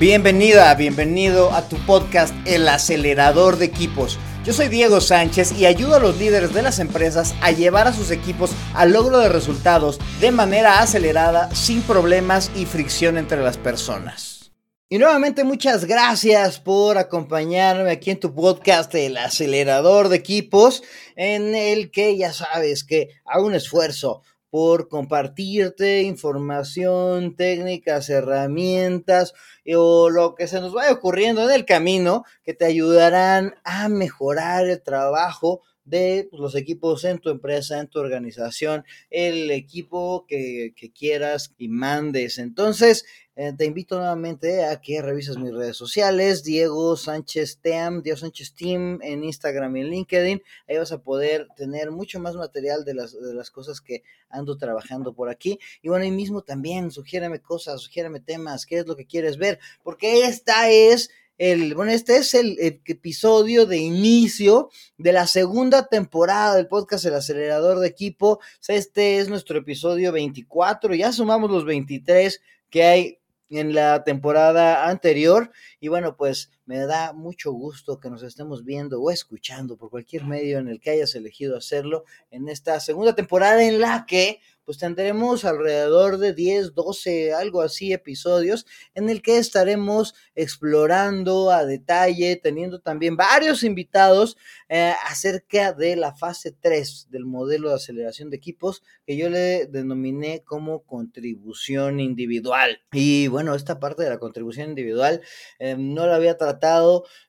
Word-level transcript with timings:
Bienvenida, 0.00 0.74
bienvenido 0.76 1.52
a 1.52 1.68
tu 1.68 1.76
podcast 1.84 2.34
El 2.46 2.66
acelerador 2.70 3.58
de 3.58 3.66
equipos. 3.66 4.18
Yo 4.46 4.54
soy 4.54 4.68
Diego 4.68 5.02
Sánchez 5.02 5.52
y 5.52 5.66
ayudo 5.66 5.96
a 5.96 5.98
los 5.98 6.16
líderes 6.16 6.54
de 6.54 6.62
las 6.62 6.78
empresas 6.78 7.34
a 7.42 7.50
llevar 7.50 7.86
a 7.86 7.92
sus 7.92 8.10
equipos 8.10 8.52
al 8.72 8.94
logro 8.94 9.18
de 9.18 9.28
resultados 9.28 10.00
de 10.22 10.30
manera 10.30 10.80
acelerada, 10.80 11.54
sin 11.54 11.82
problemas 11.82 12.50
y 12.56 12.64
fricción 12.64 13.18
entre 13.18 13.42
las 13.42 13.58
personas. 13.58 14.52
Y 14.88 14.96
nuevamente 14.96 15.44
muchas 15.44 15.84
gracias 15.84 16.60
por 16.60 16.96
acompañarme 16.96 17.90
aquí 17.90 18.10
en 18.10 18.20
tu 18.20 18.34
podcast 18.34 18.94
El 18.94 19.18
acelerador 19.18 20.08
de 20.08 20.16
equipos, 20.16 20.82
en 21.14 21.54
el 21.54 21.90
que 21.90 22.16
ya 22.16 22.32
sabes 22.32 22.84
que 22.84 23.10
hago 23.26 23.46
un 23.46 23.54
esfuerzo 23.54 24.22
por 24.50 24.88
compartirte 24.88 26.02
información, 26.02 27.36
técnicas, 27.36 28.10
herramientas 28.10 29.32
o 29.74 30.10
lo 30.10 30.34
que 30.34 30.48
se 30.48 30.60
nos 30.60 30.72
vaya 30.72 30.92
ocurriendo 30.92 31.44
en 31.44 31.54
el 31.54 31.64
camino 31.64 32.24
que 32.42 32.54
te 32.54 32.64
ayudarán 32.64 33.54
a 33.64 33.88
mejorar 33.88 34.66
el 34.66 34.82
trabajo 34.82 35.62
de 35.90 36.28
pues, 36.30 36.40
los 36.40 36.54
equipos 36.54 37.04
en 37.04 37.18
tu 37.18 37.28
empresa, 37.28 37.80
en 37.80 37.88
tu 37.88 37.98
organización, 37.98 38.84
el 39.10 39.50
equipo 39.50 40.24
que, 40.26 40.72
quieras 40.94 41.52
y 41.58 41.68
mandes. 41.68 42.38
Entonces, 42.38 43.04
eh, 43.36 43.52
te 43.56 43.64
invito 43.64 43.96
nuevamente 43.96 44.64
a 44.64 44.80
que 44.80 45.02
revises 45.02 45.36
mis 45.36 45.52
redes 45.52 45.76
sociales, 45.76 46.44
Diego 46.44 46.96
Sánchez 46.96 47.58
Team, 47.60 48.02
Diego 48.02 48.18
Sánchez 48.18 48.54
Team 48.54 48.98
en 49.02 49.24
Instagram 49.24 49.76
y 49.76 49.80
en 49.80 49.90
LinkedIn. 49.90 50.42
Ahí 50.68 50.76
vas 50.76 50.92
a 50.92 51.02
poder 51.02 51.48
tener 51.56 51.90
mucho 51.90 52.20
más 52.20 52.34
material 52.34 52.84
de 52.84 52.94
las, 52.94 53.12
de 53.12 53.34
las 53.34 53.50
cosas 53.50 53.80
que 53.80 54.02
ando 54.28 54.56
trabajando 54.56 55.12
por 55.12 55.28
aquí. 55.28 55.58
Y 55.82 55.88
bueno, 55.88 56.04
ahí 56.04 56.10
mismo 56.10 56.42
también, 56.42 56.90
sugiérame 56.90 57.40
cosas, 57.40 57.80
sugiérame 57.80 58.20
temas, 58.20 58.66
qué 58.66 58.78
es 58.78 58.86
lo 58.86 58.96
que 58.96 59.06
quieres 59.06 59.38
ver, 59.38 59.58
porque 59.82 60.24
esta 60.24 60.70
es 60.70 61.10
el, 61.40 61.74
bueno, 61.74 61.90
este 61.90 62.18
es 62.18 62.34
el, 62.34 62.58
episodio 62.84 63.64
de 63.64 63.78
inicio 63.78 64.68
de 64.98 65.14
la 65.14 65.26
segunda 65.26 65.86
temporada 65.86 66.54
del 66.54 66.68
podcast 66.68 67.06
El 67.06 67.14
Acelerador 67.14 67.78
de 67.78 67.88
Equipo. 67.88 68.40
Este 68.68 69.16
es 69.16 69.30
nuestro 69.30 69.58
episodio 69.58 70.12
24, 70.12 70.94
ya 70.94 71.12
sumamos 71.12 71.50
los 71.50 71.64
23 71.64 72.42
que 72.68 72.84
hay 72.84 73.18
en 73.48 73.74
la 73.74 74.04
temporada 74.04 74.86
anterior. 74.90 75.50
Y 75.80 75.88
bueno, 75.88 76.14
pues 76.14 76.50
me 76.70 76.86
da 76.86 77.12
mucho 77.12 77.50
gusto 77.50 77.98
que 77.98 78.08
nos 78.10 78.22
estemos 78.22 78.64
viendo 78.64 79.02
o 79.02 79.10
escuchando 79.10 79.76
por 79.76 79.90
cualquier 79.90 80.24
medio 80.24 80.60
en 80.60 80.68
el 80.68 80.78
que 80.78 80.90
hayas 80.90 81.16
elegido 81.16 81.56
hacerlo 81.56 82.04
en 82.30 82.48
esta 82.48 82.78
segunda 82.78 83.12
temporada 83.12 83.64
en 83.64 83.80
la 83.80 84.06
que 84.06 84.38
pues 84.70 84.78
tendremos 84.78 85.44
alrededor 85.44 86.18
de 86.18 86.32
10, 86.32 86.74
12, 86.74 87.34
algo 87.34 87.60
así 87.60 87.92
episodios 87.92 88.66
en 88.94 89.10
el 89.10 89.20
que 89.20 89.38
estaremos 89.38 90.14
explorando 90.36 91.50
a 91.50 91.64
detalle, 91.64 92.36
teniendo 92.36 92.78
también 92.78 93.16
varios 93.16 93.64
invitados 93.64 94.36
eh, 94.68 94.92
acerca 95.08 95.72
de 95.72 95.96
la 95.96 96.14
fase 96.14 96.52
3 96.52 97.08
del 97.10 97.24
modelo 97.24 97.70
de 97.70 97.74
aceleración 97.74 98.30
de 98.30 98.36
equipos 98.36 98.84
que 99.04 99.16
yo 99.16 99.28
le 99.28 99.66
denominé 99.66 100.44
como 100.44 100.84
contribución 100.84 101.98
individual. 101.98 102.80
Y 102.92 103.26
bueno, 103.26 103.56
esta 103.56 103.80
parte 103.80 104.04
de 104.04 104.10
la 104.10 104.20
contribución 104.20 104.68
individual 104.68 105.20
eh, 105.58 105.74
no 105.76 106.06
la 106.06 106.14
había 106.14 106.38
tratado 106.38 106.59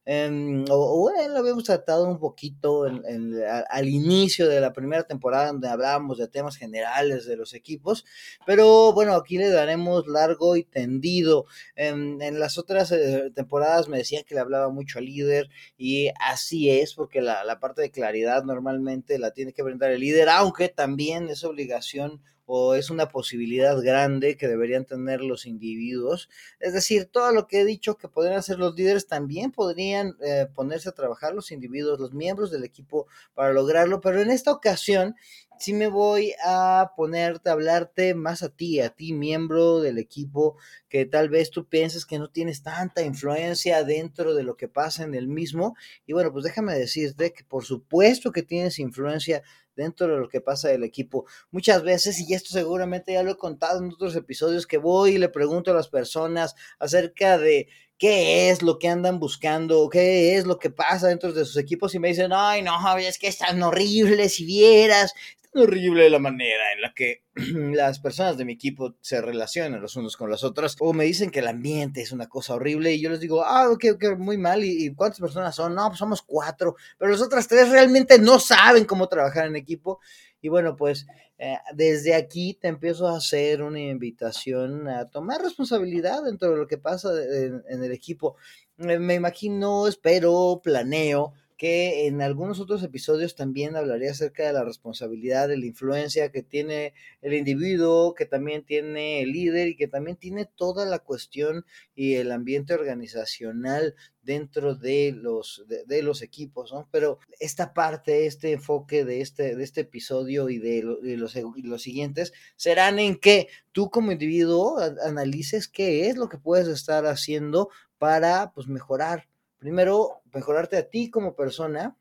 Em, 0.05 0.65
o, 0.69 1.11
lo 1.29 1.37
habíamos 1.37 1.63
tratado 1.63 2.05
un 2.05 2.19
poquito 2.19 2.83
al 2.83 3.87
inicio 3.87 4.49
de 4.49 4.59
la 4.59 4.73
primera 4.73 5.03
temporada 5.03 5.47
donde 5.47 5.69
hablábamos 5.69 6.17
de 6.17 6.27
temas 6.27 6.57
generales 6.57 7.25
de 7.25 7.37
los 7.37 7.53
equipos, 7.53 8.05
pero 8.45 8.93
bueno, 8.93 9.13
aquí 9.13 9.37
le 9.37 9.49
daremos 9.49 10.07
largo 10.07 10.55
y 10.55 10.63
tendido. 10.63 11.45
En, 11.75 12.21
en 12.21 12.39
las 12.39 12.57
otras 12.57 12.91
eh, 12.91 13.31
temporadas 13.33 13.87
me 13.87 13.97
decían 13.97 14.23
que 14.25 14.35
le 14.35 14.41
hablaba 14.41 14.69
mucho 14.69 14.99
al 14.99 15.05
líder 15.05 15.49
y 15.77 16.09
así 16.19 16.69
es, 16.69 16.93
porque 16.95 17.21
la 17.21 17.59
parte 17.59 17.81
de 17.81 17.91
claridad 17.91 18.43
normalmente 18.43 19.19
la 19.19 19.31
tiene 19.31 19.53
que 19.53 19.63
brindar 19.63 19.91
el 19.91 20.01
líder, 20.01 20.29
aunque 20.29 20.69
también 20.69 21.29
es 21.29 21.43
obligación 21.43 22.21
o 22.53 22.75
es 22.75 22.89
una 22.89 23.07
posibilidad 23.07 23.81
grande 23.81 24.35
que 24.35 24.49
deberían 24.49 24.83
tener 24.83 25.21
los 25.21 25.45
individuos. 25.45 26.27
Es 26.59 26.73
decir, 26.73 27.05
todo 27.05 27.31
lo 27.31 27.47
que 27.47 27.61
he 27.61 27.65
dicho 27.65 27.95
que 27.95 28.09
podrían 28.09 28.37
hacer 28.37 28.59
los 28.59 28.75
líderes 28.75 29.07
también 29.07 29.53
podrían 29.53 30.17
eh, 30.21 30.47
ponerse 30.53 30.89
a 30.89 30.91
trabajar 30.91 31.33
los 31.33 31.53
individuos, 31.53 31.97
los 31.97 32.11
miembros 32.11 32.51
del 32.51 32.65
equipo 32.65 33.07
para 33.33 33.53
lograrlo, 33.53 34.01
pero 34.01 34.19
en 34.21 34.31
esta 34.31 34.51
ocasión 34.51 35.15
sí 35.61 35.73
me 35.73 35.87
voy 35.87 36.33
a 36.43 36.93
ponerte 36.97 37.49
a 37.49 37.53
hablarte 37.53 38.15
más 38.15 38.41
a 38.41 38.49
ti, 38.49 38.79
a 38.79 38.89
ti, 38.89 39.13
miembro 39.13 39.79
del 39.79 39.99
equipo, 39.99 40.57
que 40.89 41.05
tal 41.05 41.29
vez 41.29 41.51
tú 41.51 41.67
pienses 41.67 42.05
que 42.05 42.17
no 42.19 42.29
tienes 42.29 42.63
tanta 42.63 43.03
influencia 43.03 43.83
dentro 43.83 44.33
de 44.33 44.43
lo 44.43 44.57
que 44.57 44.67
pasa 44.67 45.03
en 45.03 45.13
el 45.13 45.27
mismo. 45.27 45.75
Y 46.05 46.13
bueno, 46.13 46.31
pues 46.31 46.43
déjame 46.43 46.73
decirte 46.73 47.31
que 47.31 47.43
por 47.43 47.63
supuesto 47.63 48.31
que 48.31 48.43
tienes 48.43 48.79
influencia 48.79 49.43
dentro 49.75 50.07
de 50.07 50.19
lo 50.19 50.29
que 50.29 50.41
pasa 50.41 50.69
del 50.69 50.83
equipo. 50.83 51.25
Muchas 51.51 51.83
veces, 51.83 52.19
y 52.19 52.33
esto 52.33 52.49
seguramente 52.51 53.13
ya 53.13 53.23
lo 53.23 53.31
he 53.31 53.37
contado 53.37 53.79
en 53.79 53.91
otros 53.91 54.15
episodios, 54.15 54.67
que 54.67 54.77
voy 54.77 55.11
y 55.11 55.17
le 55.17 55.29
pregunto 55.29 55.71
a 55.71 55.75
las 55.75 55.89
personas 55.89 56.55
acerca 56.79 57.37
de 57.37 57.67
qué 58.01 58.49
es 58.49 58.63
lo 58.63 58.79
que 58.79 58.87
andan 58.87 59.19
buscando, 59.19 59.87
qué 59.87 60.35
es 60.35 60.47
lo 60.47 60.57
que 60.57 60.71
pasa 60.71 61.09
dentro 61.09 61.33
de 61.33 61.45
sus 61.45 61.55
equipos 61.57 61.93
y 61.93 61.99
me 61.99 62.07
dicen, 62.07 62.31
ay, 62.33 62.63
no, 62.63 62.97
es 62.97 63.19
que 63.19 63.27
es 63.27 63.37
tan 63.37 63.61
horrible, 63.61 64.27
si 64.27 64.43
vieras, 64.43 65.13
horrible 65.53 66.09
la 66.09 66.17
manera 66.17 66.73
en 66.73 66.81
la 66.81 66.95
que 66.95 67.21
las 67.73 67.99
personas 67.99 68.37
de 68.37 68.43
mi 68.43 68.53
equipo 68.53 68.95
se 68.99 69.21
relacionan 69.21 69.81
los 69.81 69.95
unos 69.95 70.17
con 70.17 70.29
los 70.29 70.43
otros 70.43 70.75
o 70.79 70.91
me 70.91 71.05
dicen 71.05 71.31
que 71.31 71.39
el 71.39 71.47
ambiente 71.47 72.01
es 72.01 72.11
una 72.11 72.27
cosa 72.27 72.55
horrible 72.55 72.93
y 72.93 73.01
yo 73.01 73.09
les 73.09 73.21
digo, 73.21 73.43
ah, 73.45 73.69
ok, 73.69 73.85
ok, 73.93 74.17
muy 74.17 74.37
mal. 74.37 74.63
¿Y, 74.63 74.93
cuántas 74.93 75.19
personas 75.19 75.55
son? 75.55 75.73
No, 75.73 75.87
pues 75.87 75.99
somos 75.99 76.21
cuatro, 76.21 76.75
pero 76.97 77.11
las 77.11 77.21
otras 77.21 77.47
tres 77.47 77.69
realmente 77.69 78.19
no 78.19 78.39
saben 78.39 78.85
cómo 78.85 79.07
trabajar 79.07 79.47
en 79.47 79.55
equipo. 79.55 79.99
Y 80.41 80.49
bueno, 80.49 80.75
pues 80.75 81.07
eh, 81.37 81.57
desde 81.73 82.15
aquí 82.15 82.57
te 82.59 82.67
empiezo 82.67 83.07
a 83.07 83.17
hacer 83.17 83.61
una 83.61 83.79
invitación 83.79 84.87
a 84.89 85.09
tomar 85.09 85.41
responsabilidad 85.41 86.23
dentro 86.23 86.51
de 86.51 86.57
lo 86.57 86.67
que 86.67 86.77
pasa 86.77 87.11
en 87.23 87.83
el 87.83 87.91
equipo. 87.91 88.35
me 88.77 89.13
imagino, 89.13 89.87
espero, 89.87 90.59
planeo 90.63 91.33
que 91.61 92.07
en 92.07 92.23
algunos 92.23 92.59
otros 92.59 92.81
episodios 92.81 93.35
también 93.35 93.75
hablaré 93.75 94.09
acerca 94.09 94.47
de 94.47 94.51
la 94.51 94.63
responsabilidad, 94.63 95.47
de 95.47 95.57
la 95.57 95.67
influencia 95.67 96.31
que 96.31 96.41
tiene 96.41 96.95
el 97.21 97.35
individuo, 97.35 98.15
que 98.15 98.25
también 98.25 98.65
tiene 98.65 99.21
el 99.21 99.31
líder 99.31 99.67
y 99.67 99.75
que 99.75 99.87
también 99.87 100.17
tiene 100.17 100.45
toda 100.45 100.87
la 100.87 100.97
cuestión 100.97 101.63
y 101.93 102.15
el 102.15 102.31
ambiente 102.31 102.73
organizacional 102.73 103.93
dentro 104.23 104.73
de 104.73 105.13
los, 105.15 105.63
de, 105.67 106.01
los 106.01 106.23
equipos, 106.23 106.73
¿no? 106.73 106.89
Pero 106.91 107.19
esta 107.39 107.75
parte, 107.75 108.25
este 108.25 108.53
enfoque 108.53 109.05
de 109.05 109.21
este, 109.21 109.55
de 109.55 109.63
este 109.63 109.81
episodio 109.81 110.49
y 110.49 110.57
de, 110.57 110.81
los, 110.81 111.35
los, 111.57 111.81
siguientes 111.83 112.33
serán 112.55 112.97
en 112.97 113.17
que 113.17 113.49
tú 113.71 113.91
como 113.91 114.11
individuo 114.11 114.79
analices 115.05 115.67
qué 115.67 116.09
es 116.09 116.17
lo 116.17 116.27
que 116.27 116.39
puedes 116.39 116.67
estar 116.67 117.05
haciendo 117.05 117.69
para 117.99 118.51
pues 118.51 118.65
mejorar 118.67 119.27
primero 119.61 120.23
mejorarte 120.33 120.75
a 120.75 120.89
ti 120.89 121.11
como 121.11 121.35
persona 121.35 121.95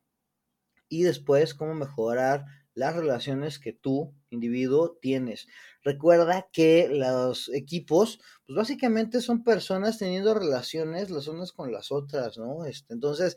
y 0.88 1.02
después 1.02 1.52
cómo 1.52 1.74
mejorar 1.74 2.46
las 2.72 2.96
relaciones 2.96 3.58
que 3.58 3.74
tú, 3.74 4.14
individuo, 4.30 4.96
tienes. 5.02 5.46
Recuerda 5.82 6.48
que 6.50 6.88
los 6.88 7.50
equipos, 7.52 8.18
pues 8.46 8.56
básicamente 8.56 9.20
son 9.20 9.44
personas 9.44 9.98
teniendo 9.98 10.32
relaciones 10.32 11.10
las 11.10 11.28
unas 11.28 11.52
con 11.52 11.70
las 11.70 11.92
otras, 11.92 12.38
¿no? 12.38 12.64
Este, 12.64 12.94
entonces, 12.94 13.36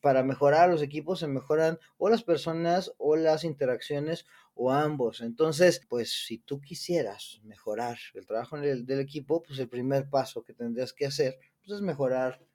para 0.00 0.24
mejorar 0.24 0.68
los 0.68 0.82
equipos 0.82 1.20
se 1.20 1.28
mejoran 1.28 1.78
o 1.96 2.08
las 2.08 2.24
personas 2.24 2.92
o 2.98 3.14
las 3.14 3.44
interacciones 3.44 4.26
o 4.54 4.72
ambos. 4.72 5.20
Entonces, 5.20 5.80
pues 5.88 6.24
si 6.26 6.38
tú 6.38 6.60
quisieras 6.60 7.38
mejorar 7.44 7.98
el 8.14 8.26
trabajo 8.26 8.58
del, 8.58 8.84
del 8.84 8.98
equipo, 8.98 9.44
pues 9.44 9.60
el 9.60 9.68
primer 9.68 10.10
paso 10.10 10.42
que 10.42 10.54
tendrías 10.54 10.92
que 10.92 11.06
hacer 11.06 11.38
pues, 11.60 11.76
es 11.76 11.82
mejorar 11.82 12.49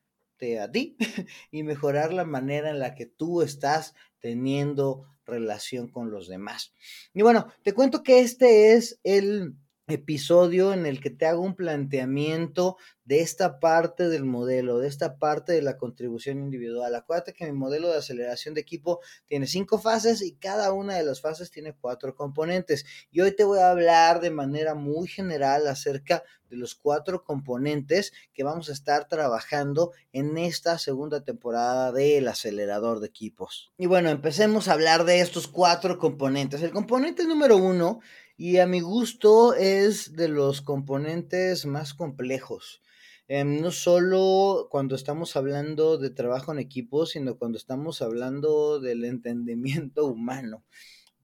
a 0.62 0.72
ti 0.72 0.96
y 1.52 1.64
mejorar 1.64 2.14
la 2.14 2.26
manera 2.26 2.70
en 2.70 2.80
la 2.80 2.96
que 2.96 3.06
tú 3.06 3.42
estás 3.42 3.94
teniendo 4.20 5.06
relación 5.26 5.88
con 5.88 6.12
los 6.12 6.28
demás. 6.28 6.74
Y 7.14 7.22
bueno, 7.22 7.48
te 7.64 7.74
cuento 7.74 8.04
que 8.04 8.20
este 8.20 8.74
es 8.74 9.00
el 9.04 9.56
episodio 9.88 10.74
en 10.74 10.86
el 10.86 11.00
que 11.00 11.12
te 11.12 11.26
hago 11.26 11.42
un 11.42 11.56
planteamiento 11.56 12.78
de 13.04 13.22
esta 13.22 13.60
parte 13.60 14.10
del 14.10 14.26
modelo, 14.26 14.80
de 14.80 14.88
esta 14.88 15.18
parte 15.18 15.54
de 15.54 15.62
la 15.62 15.78
contribución 15.78 16.40
individual. 16.40 16.96
Acuérdate 16.96 17.34
que 17.34 17.46
mi 17.46 17.52
modelo 17.52 17.90
de 17.90 17.98
aceleración 17.98 18.56
de 18.56 18.62
equipo 18.62 19.00
tiene 19.28 19.46
cinco 19.46 19.78
fases 19.78 20.24
y 20.24 20.36
cada 20.36 20.74
una 20.74 20.96
de 20.96 21.04
las 21.04 21.22
fases 21.22 21.52
tiene 21.52 21.76
cuatro 21.76 22.16
componentes. 22.16 22.86
Y 23.12 23.22
hoy 23.22 23.36
te 23.36 23.44
voy 23.44 23.60
a 23.60 23.70
hablar 23.70 24.22
de 24.22 24.32
manera 24.32 24.74
muy 24.74 25.08
general 25.08 25.68
acerca 25.68 26.24
de 26.50 26.58
los 26.58 26.74
cuatro 26.74 27.24
componentes 27.24 28.12
que 28.34 28.44
vamos 28.44 28.70
a 28.70 28.74
estar 28.74 29.08
trabajando 29.08 29.92
en 30.12 30.38
esta 30.38 30.80
segunda 30.80 31.24
temporada 31.24 31.92
del 31.92 32.28
acelerador 32.28 33.00
de 33.00 33.08
equipos. 33.08 33.72
Y 33.78 33.86
bueno, 33.86 34.10
empecemos 34.10 34.68
a 34.68 34.74
hablar 34.74 35.06
de 35.06 35.22
estos 35.22 35.48
cuatro 35.48 36.00
componentes. 36.00 36.62
El 36.64 36.72
componente 36.72 37.26
número 37.26 37.58
uno 37.58 38.00
y 38.38 38.58
a 38.58 38.68
mi 38.68 38.82
gusto 38.82 39.54
es 39.54 40.14
de 40.14 40.28
los 40.28 40.62
componentes 40.62 41.66
más 41.66 41.94
complejos. 41.94 42.82
em, 43.28 43.60
no 43.60 43.72
solo 43.72 44.68
cuando 44.70 44.96
estamos 44.96 45.36
hablando 45.36 45.98
de 45.98 46.12
trabajo 46.12 46.52
en 46.52 46.60
equipo, 46.60 47.08
sino 47.08 47.38
cuando 47.40 47.58
estamos 47.58 48.04
hablando 48.04 48.80
del 48.80 49.04
entendimiento 49.04 50.06
humano 50.06 50.64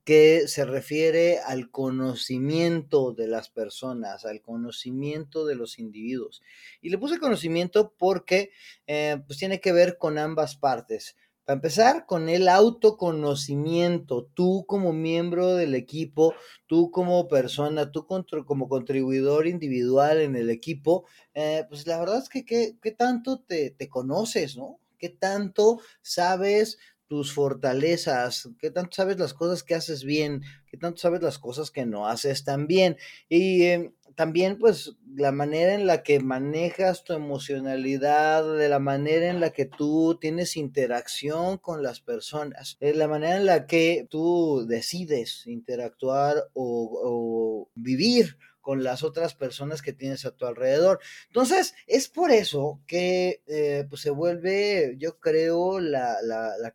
que 0.04 0.48
se 0.48 0.64
refiere 0.64 1.38
al 1.38 1.70
conocimiento 1.70 3.12
de 3.12 3.28
las 3.28 3.50
personas, 3.50 4.24
al 4.24 4.42
conocimiento 4.42 5.46
de 5.46 5.54
los 5.54 5.78
individuos. 5.78 6.42
Y 6.80 6.90
le 6.90 6.98
puse 6.98 7.18
conocimiento 7.18 7.94
porque 7.96 8.50
eh, 8.86 9.22
pues 9.26 9.38
tiene 9.38 9.60
que 9.60 9.72
ver 9.72 9.98
con 9.98 10.18
ambas 10.18 10.56
partes. 10.56 11.16
Para 11.44 11.56
empezar, 11.56 12.06
con 12.06 12.28
el 12.28 12.48
autoconocimiento, 12.48 14.30
tú 14.34 14.64
como 14.68 14.92
miembro 14.92 15.54
del 15.56 15.74
equipo, 15.74 16.34
tú 16.66 16.90
como 16.92 17.26
persona, 17.26 17.90
tú 17.90 18.06
como 18.06 18.68
contribuidor 18.68 19.48
individual 19.48 20.20
en 20.20 20.36
el 20.36 20.50
equipo, 20.50 21.04
eh, 21.34 21.64
pues 21.68 21.86
la 21.86 21.98
verdad 21.98 22.18
es 22.18 22.28
que 22.28 22.44
qué 22.44 22.92
tanto 22.92 23.40
te, 23.40 23.70
te 23.70 23.88
conoces, 23.88 24.56
¿no? 24.56 24.78
¿Qué 24.98 25.08
tanto 25.08 25.80
sabes 26.00 26.78
tus 27.12 27.34
fortalezas, 27.34 28.48
qué 28.58 28.70
tanto 28.70 28.92
sabes 28.94 29.18
las 29.18 29.34
cosas 29.34 29.62
que 29.62 29.74
haces 29.74 30.02
bien, 30.02 30.40
qué 30.66 30.78
tanto 30.78 30.98
sabes 30.98 31.20
las 31.20 31.38
cosas 31.38 31.70
que 31.70 31.84
no 31.84 32.06
haces 32.06 32.42
tan 32.42 32.66
bien. 32.66 32.96
Y 33.28 33.64
em, 33.64 33.92
también 34.14 34.58
pues 34.58 34.96
la 35.14 35.32
manera 35.32 35.74
en 35.74 35.86
la 35.86 36.02
que 36.02 36.20
manejas 36.20 37.04
tu 37.04 37.12
emocionalidad, 37.12 38.56
de 38.56 38.68
la 38.68 38.78
manera 38.78 39.28
en 39.28 39.40
la 39.40 39.50
que 39.50 39.66
tú 39.66 40.18
tienes 40.20 40.56
interacción 40.56 41.58
con 41.58 41.82
las 41.82 42.00
personas, 42.00 42.76
de 42.80 42.94
la 42.94 43.08
manera 43.08 43.36
en 43.36 43.46
la 43.46 43.66
que 43.66 44.06
tú 44.08 44.64
decides 44.66 45.46
interactuar 45.46 46.48
o, 46.54 47.68
vivir 47.74 48.38
con 48.60 48.84
las 48.84 49.02
otras 49.02 49.34
personas 49.34 49.82
que 49.82 49.92
tienes 49.92 50.24
a 50.24 50.30
tu 50.30 50.46
alrededor. 50.46 51.00
Entonces, 51.26 51.74
es 51.88 52.08
por 52.08 52.30
eso 52.30 52.80
que 52.86 53.42
eh, 53.48 53.84
pues 53.88 54.02
se 54.02 54.10
vuelve, 54.10 54.94
yo 54.98 55.18
creo, 55.18 55.80
la, 55.80 56.16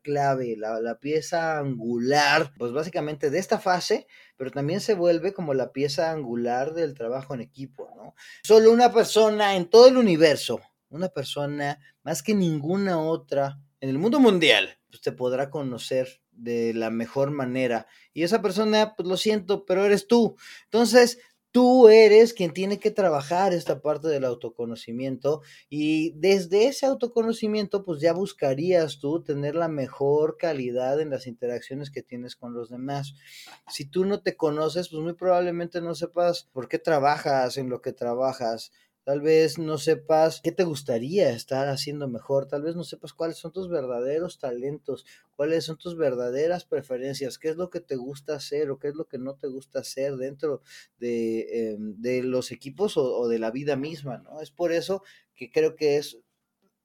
clave, 0.02 0.56
la, 0.58 0.82
la, 0.82 1.00
pieza 1.00 1.60
angular, 1.60 2.54
pues 2.58 2.74
básicamente 2.74 3.30
de 3.30 3.40
esta 3.40 3.58
fase, 3.58 4.06
pero 4.38 4.52
también 4.52 4.80
se 4.80 4.94
vuelve 4.94 5.34
como 5.34 5.54
la 5.54 5.72
pieza 5.74 6.12
angular 6.12 6.74
del 6.74 6.94
trabajo 6.94 7.34
en 7.34 7.42
equipo, 7.42 7.90
¿no? 7.96 8.16
Solo 8.44 8.72
una 8.72 8.94
persona 8.94 9.56
en 9.56 9.70
todo 9.70 9.88
el 9.88 9.98
universo, 9.98 10.62
una 10.90 11.10
persona 11.10 11.80
más 12.04 12.24
que 12.24 12.34
ninguna 12.34 13.00
otra 13.00 13.60
en 13.82 13.90
el 13.90 13.98
mundo 13.98 14.20
mundial, 14.20 14.80
pues 14.90 15.02
te 15.02 15.12
podrá 15.12 15.50
conocer 15.50 16.22
de 16.32 16.74
la 16.74 16.90
mejor 16.90 17.32
manera. 17.32 17.88
Y 18.14 18.24
esa 18.24 18.42
persona, 18.42 18.94
pues 18.96 19.08
lo 19.08 19.18
siento, 19.18 19.66
pero 19.66 19.86
eres 19.86 20.08
tú. 20.08 20.38
Entonces, 20.66 21.20
Tú 21.58 21.90
eres 21.90 22.36
quien 22.36 22.54
tiene 22.54 22.80
que 22.80 22.92
trabajar 22.92 23.52
esta 23.52 23.82
parte 23.82 24.10
del 24.10 24.26
autoconocimiento 24.26 25.42
y 25.70 26.12
desde 26.12 26.68
ese 26.68 26.86
autoconocimiento 26.86 27.84
pues 27.84 28.00
ya 28.00 28.14
buscarías 28.14 29.00
tú 29.00 29.24
tener 29.24 29.56
la 29.56 29.68
mejor 29.68 30.38
calidad 30.38 31.02
en 31.02 31.10
las 31.10 31.26
interacciones 31.26 31.90
que 31.90 32.04
tienes 32.04 32.36
con 32.36 32.54
los 32.54 32.70
demás. 32.70 33.16
Si 33.70 33.86
tú 33.86 34.06
no 34.06 34.22
te 34.22 34.38
conoces 34.38 34.90
pues 34.90 35.02
muy 35.02 35.14
probablemente 35.14 35.82
no 35.82 35.96
sepas 35.96 36.44
por 36.54 36.68
qué 36.68 36.78
trabajas 36.78 37.58
en 37.58 37.70
lo 37.70 37.82
que 37.82 37.92
trabajas, 37.92 38.72
Tal 39.08 39.22
vez 39.22 39.58
no 39.58 39.78
sepas 39.78 40.42
qué 40.42 40.52
te 40.52 40.66
gustaría 40.66 41.30
estar 41.30 41.70
haciendo 41.70 42.10
mejor, 42.10 42.46
tal 42.46 42.64
vez 42.64 42.76
no 42.76 42.84
sepas 42.84 43.14
cuáles 43.14 43.38
son 43.38 43.54
tus 43.54 43.70
verdaderos 43.70 44.38
talentos, 44.38 45.06
cuáles 45.38 45.64
son 45.64 45.78
tus 45.78 45.96
verdaderas 45.96 46.66
preferencias, 46.66 47.40
qué 47.40 47.48
es 47.48 47.56
lo 47.56 47.70
que 47.70 47.80
te 47.80 47.96
gusta 47.96 48.36
hacer 48.36 48.70
o 48.70 48.80
qué 48.80 48.90
es 48.90 48.96
lo 48.96 49.06
que 49.06 49.18
no 49.18 49.36
te 49.36 49.48
gusta 49.48 49.80
hacer 49.80 50.18
dentro 50.18 50.62
de, 51.00 51.70
em, 51.72 51.96
de 52.02 52.22
los 52.22 52.52
equipos 52.52 52.98
o, 52.98 53.18
o, 53.20 53.30
de 53.30 53.40
la 53.40 53.50
vida 53.50 53.78
misma, 53.78 54.18
¿no? 54.18 54.42
Es 54.42 54.52
por 54.52 54.74
eso 54.74 55.04
que 55.38 55.54
creo 55.54 55.78
que 55.78 55.96
es 55.96 56.20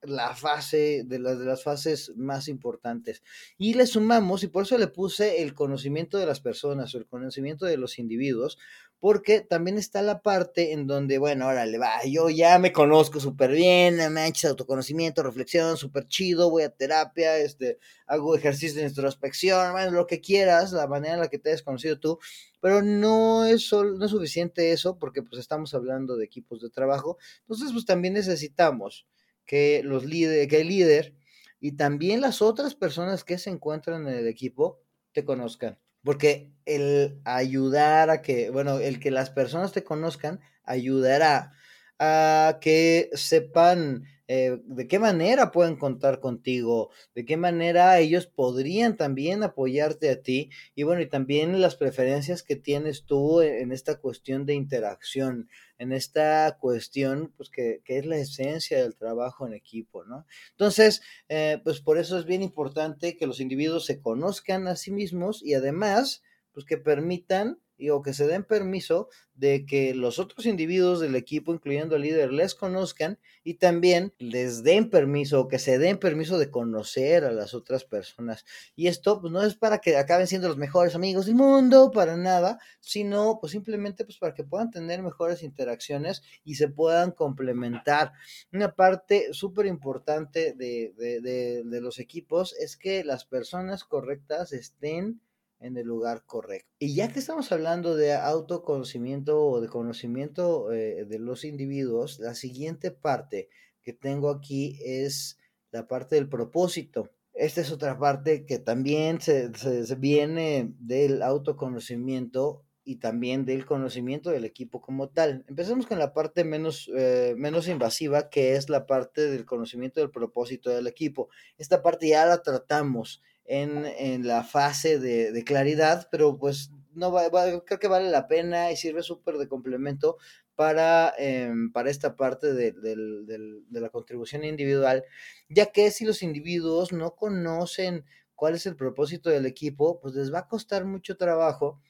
la 0.02 0.34
fase 0.34 1.04
de 1.04 1.18
las, 1.18 1.38
de 1.38 1.44
las 1.44 1.62
fases 1.62 2.12
más 2.16 2.48
importantes. 2.48 3.22
Y 3.58 3.74
le 3.74 3.86
sumamos, 3.86 4.42
y 4.42 4.48
por 4.48 4.64
eso 4.64 4.76
le 4.78 4.88
puse 4.88 5.42
el 5.42 5.54
conocimiento 5.54 6.18
de 6.18 6.26
las 6.26 6.40
personas 6.40 6.94
o 6.94 6.98
el 6.98 7.06
conocimiento 7.06 7.66
de 7.66 7.76
los 7.76 7.98
individuos, 7.98 8.58
porque 9.02 9.40
también 9.40 9.78
está 9.78 10.00
la 10.00 10.22
parte 10.22 10.72
en 10.72 10.86
donde, 10.86 11.18
bueno, 11.18 11.46
ahora 11.46 11.66
le 11.66 11.76
va, 11.76 12.04
yo 12.06 12.30
ya 12.30 12.60
me 12.60 12.70
conozco 12.70 13.18
súper 13.18 13.50
bien, 13.50 13.96
me 13.96 14.08
manches 14.08 14.44
autoconocimiento, 14.44 15.24
reflexión, 15.24 15.76
súper 15.76 16.06
chido, 16.06 16.50
voy 16.50 16.62
a 16.62 16.68
terapia, 16.68 17.36
este, 17.38 17.80
hago 18.06 18.36
ejercicio 18.36 18.80
de 18.80 18.86
introspección, 18.86 19.72
bueno, 19.72 19.90
lo 19.90 20.06
que 20.06 20.20
quieras, 20.20 20.70
la 20.70 20.86
manera 20.86 21.14
en 21.14 21.20
la 21.20 21.26
que 21.26 21.40
te 21.40 21.48
hayas 21.48 21.64
conocido 21.64 21.98
tú, 21.98 22.20
pero 22.60 22.80
no 22.80 23.44
es, 23.44 23.66
solo, 23.66 23.98
no 23.98 24.04
es 24.04 24.12
suficiente 24.12 24.70
eso, 24.70 24.96
porque 25.00 25.24
pues 25.24 25.40
estamos 25.40 25.74
hablando 25.74 26.16
de 26.16 26.24
equipos 26.24 26.60
de 26.60 26.70
trabajo, 26.70 27.18
entonces 27.40 27.72
pues 27.72 27.84
también 27.84 28.14
necesitamos 28.14 29.08
que 29.44 29.82
los 29.82 30.04
líderes, 30.04 30.46
que 30.46 30.60
el 30.60 30.68
líder 30.68 31.16
y 31.58 31.72
también 31.72 32.20
las 32.20 32.40
otras 32.40 32.76
personas 32.76 33.24
que 33.24 33.38
se 33.38 33.50
encuentran 33.50 34.06
en 34.06 34.14
el 34.14 34.28
equipo 34.28 34.80
te 35.10 35.24
conozcan. 35.24 35.76
Porque 36.04 36.50
el 36.66 37.20
ayudar 37.24 38.10
a 38.10 38.22
que, 38.22 38.50
bueno, 38.50 38.78
el 38.78 39.00
que 39.00 39.10
las 39.10 39.30
personas 39.30 39.72
te 39.72 39.84
conozcan 39.84 40.40
ayudará 40.64 41.52
a 41.98 42.58
que 42.60 43.10
sepan 43.14 44.04
eh, 44.28 44.60
de 44.64 44.86
qué 44.86 44.98
manera 44.98 45.50
pueden 45.50 45.76
contar 45.76 46.20
contigo, 46.20 46.90
de 47.14 47.24
qué 47.24 47.36
manera 47.36 47.98
ellos 47.98 48.26
podrían 48.26 48.96
también 48.96 49.42
apoyarte 49.42 50.10
a 50.10 50.22
ti 50.22 50.50
y 50.74 50.84
bueno, 50.84 51.02
y 51.02 51.08
también 51.08 51.60
las 51.60 51.74
preferencias 51.74 52.42
que 52.42 52.56
tienes 52.56 53.04
tú 53.04 53.40
en 53.42 53.72
esta 53.72 53.98
cuestión 53.98 54.46
de 54.46 54.54
interacción, 54.54 55.48
en 55.78 55.92
esta 55.92 56.56
cuestión, 56.60 57.32
pues 57.36 57.50
que, 57.50 57.82
es 57.84 58.06
la 58.06 58.16
esencia 58.16 58.80
del 58.80 58.94
trabajo 58.94 59.46
en 59.46 59.54
equipo, 59.54 60.04
¿no? 60.04 60.24
Entonces, 60.52 61.02
eh, 61.28 61.60
pues 61.64 61.80
por 61.80 61.98
eso 61.98 62.16
es 62.18 62.24
bien 62.24 62.42
importante 62.42 63.16
que 63.16 63.26
los 63.26 63.40
individuos 63.40 63.84
se 63.86 64.00
conozcan 64.00 64.68
a 64.68 64.76
sí 64.76 64.92
mismos 64.92 65.42
y 65.42 65.54
además, 65.54 66.22
pues 66.52 66.64
que 66.64 66.78
permitan 66.78 67.58
o 67.90 68.02
que 68.02 68.14
se 68.14 68.26
den 68.26 68.44
permiso 68.44 69.08
de 69.34 69.64
que 69.66 69.94
los 69.94 70.18
otros 70.18 70.46
individuos 70.46 71.00
del 71.00 71.16
equipo, 71.16 71.52
incluyendo 71.52 71.96
el 71.96 72.02
líder, 72.02 72.32
les 72.32 72.54
conozcan 72.54 73.18
y 73.42 73.54
también 73.54 74.12
les 74.18 74.62
den 74.62 74.90
permiso 74.90 75.40
o 75.40 75.48
que 75.48 75.58
se 75.58 75.78
den 75.78 75.98
permiso 75.98 76.38
de 76.38 76.50
conocer 76.50 77.24
a 77.24 77.32
las 77.32 77.54
otras 77.54 77.84
personas. 77.84 78.44
Y 78.76 78.88
esto 78.88 79.20
pues, 79.20 79.32
no 79.32 79.42
es 79.42 79.54
para 79.54 79.78
que 79.78 79.96
acaben 79.96 80.26
siendo 80.26 80.48
los 80.48 80.58
mejores 80.58 80.94
amigos 80.94 81.26
del 81.26 81.34
mundo, 81.34 81.90
para 81.90 82.16
nada, 82.16 82.58
sino 82.80 83.38
pues 83.40 83.52
simplemente 83.52 84.04
pues 84.04 84.18
para 84.18 84.34
que 84.34 84.44
puedan 84.44 84.70
tener 84.70 85.02
mejores 85.02 85.42
interacciones 85.42 86.22
y 86.44 86.56
se 86.56 86.68
puedan 86.68 87.10
complementar. 87.10 88.12
Una 88.52 88.74
parte 88.74 89.32
súper 89.32 89.66
importante 89.66 90.52
de, 90.52 90.92
de 90.96 91.80
los 91.80 91.98
equipos 91.98 92.54
es 92.54 92.76
que 92.76 93.02
las 93.02 93.24
personas 93.24 93.84
correctas 93.84 94.52
estén 94.52 95.20
en 95.62 95.76
el 95.76 95.86
lugar 95.86 96.24
correcto. 96.26 96.68
Y 96.78 96.94
ya 96.94 97.12
que 97.12 97.18
estamos 97.18 97.50
hablando 97.52 97.96
de 97.96 98.14
autoconocimiento 98.14 99.40
o 99.40 99.60
de 99.60 99.68
conocimiento 99.68 100.72
eh, 100.72 101.04
de 101.04 101.18
los 101.18 101.44
individuos, 101.44 102.18
la 102.18 102.34
siguiente 102.34 102.90
parte 102.90 103.48
que 103.82 103.92
tengo 103.92 104.30
aquí 104.30 104.78
es 104.84 105.38
la 105.70 105.86
parte 105.86 106.16
del 106.16 106.28
propósito. 106.28 107.10
Esta 107.34 107.62
es 107.62 107.72
otra 107.72 107.98
parte 107.98 108.44
que 108.44 108.58
también 108.58 109.20
se, 109.20 109.50
viene 109.96 110.74
del 110.78 111.22
autoconocimiento 111.22 112.64
y 112.84 112.96
también 112.96 113.44
del 113.44 113.64
conocimiento 113.64 114.30
del 114.30 114.44
equipo 114.44 114.82
como 114.82 115.08
tal. 115.08 115.44
Empecemos 115.48 115.86
con 115.86 115.98
la 115.98 116.12
parte 116.12 116.44
menos, 116.44 116.90
eh, 116.94 117.34
menos 117.36 117.68
invasiva, 117.68 118.28
que 118.28 118.56
es 118.56 118.68
la 118.68 118.86
parte 118.86 119.30
del 119.30 119.46
conocimiento 119.46 120.00
del 120.00 120.10
propósito 120.10 120.68
del 120.68 120.88
equipo. 120.88 121.28
Esta 121.56 121.80
parte 121.80 122.08
ya 122.08 122.26
la 122.26 122.42
tratamos 122.42 123.22
en, 123.44 124.26
la 124.26 124.44
fase 124.44 124.98
de, 124.98 125.44
claridad, 125.44 126.08
pero 126.10 126.38
pues 126.38 126.70
no 126.94 127.10
va, 127.10 127.30
creo 127.64 127.78
que 127.78 127.88
vale 127.88 128.10
la 128.10 128.28
pena 128.28 128.70
y 128.70 128.76
sirve 128.76 129.02
súper 129.02 129.36
de 129.36 129.48
complemento 129.48 130.18
para, 130.54 131.12
em, 131.18 131.72
para 131.72 131.90
esta 131.90 132.16
parte 132.16 132.52
de, 132.52 132.72
de, 132.72 133.80
la 133.80 133.88
contribución 133.90 134.44
individual, 134.44 135.04
ya 135.48 135.66
que 135.72 135.90
si 135.90 136.04
los 136.04 136.22
individuos 136.22 136.92
no 136.92 137.14
conocen 137.14 138.04
cuál 138.34 138.54
es 138.54 138.66
el 138.66 138.76
propósito 138.76 139.30
del 139.30 139.46
equipo, 139.46 140.00
pues 140.00 140.14
les 140.14 140.32
va 140.32 140.40
a 140.40 140.48
costar 140.48 140.84
mucho 140.84 141.16
trabajo 141.16 141.80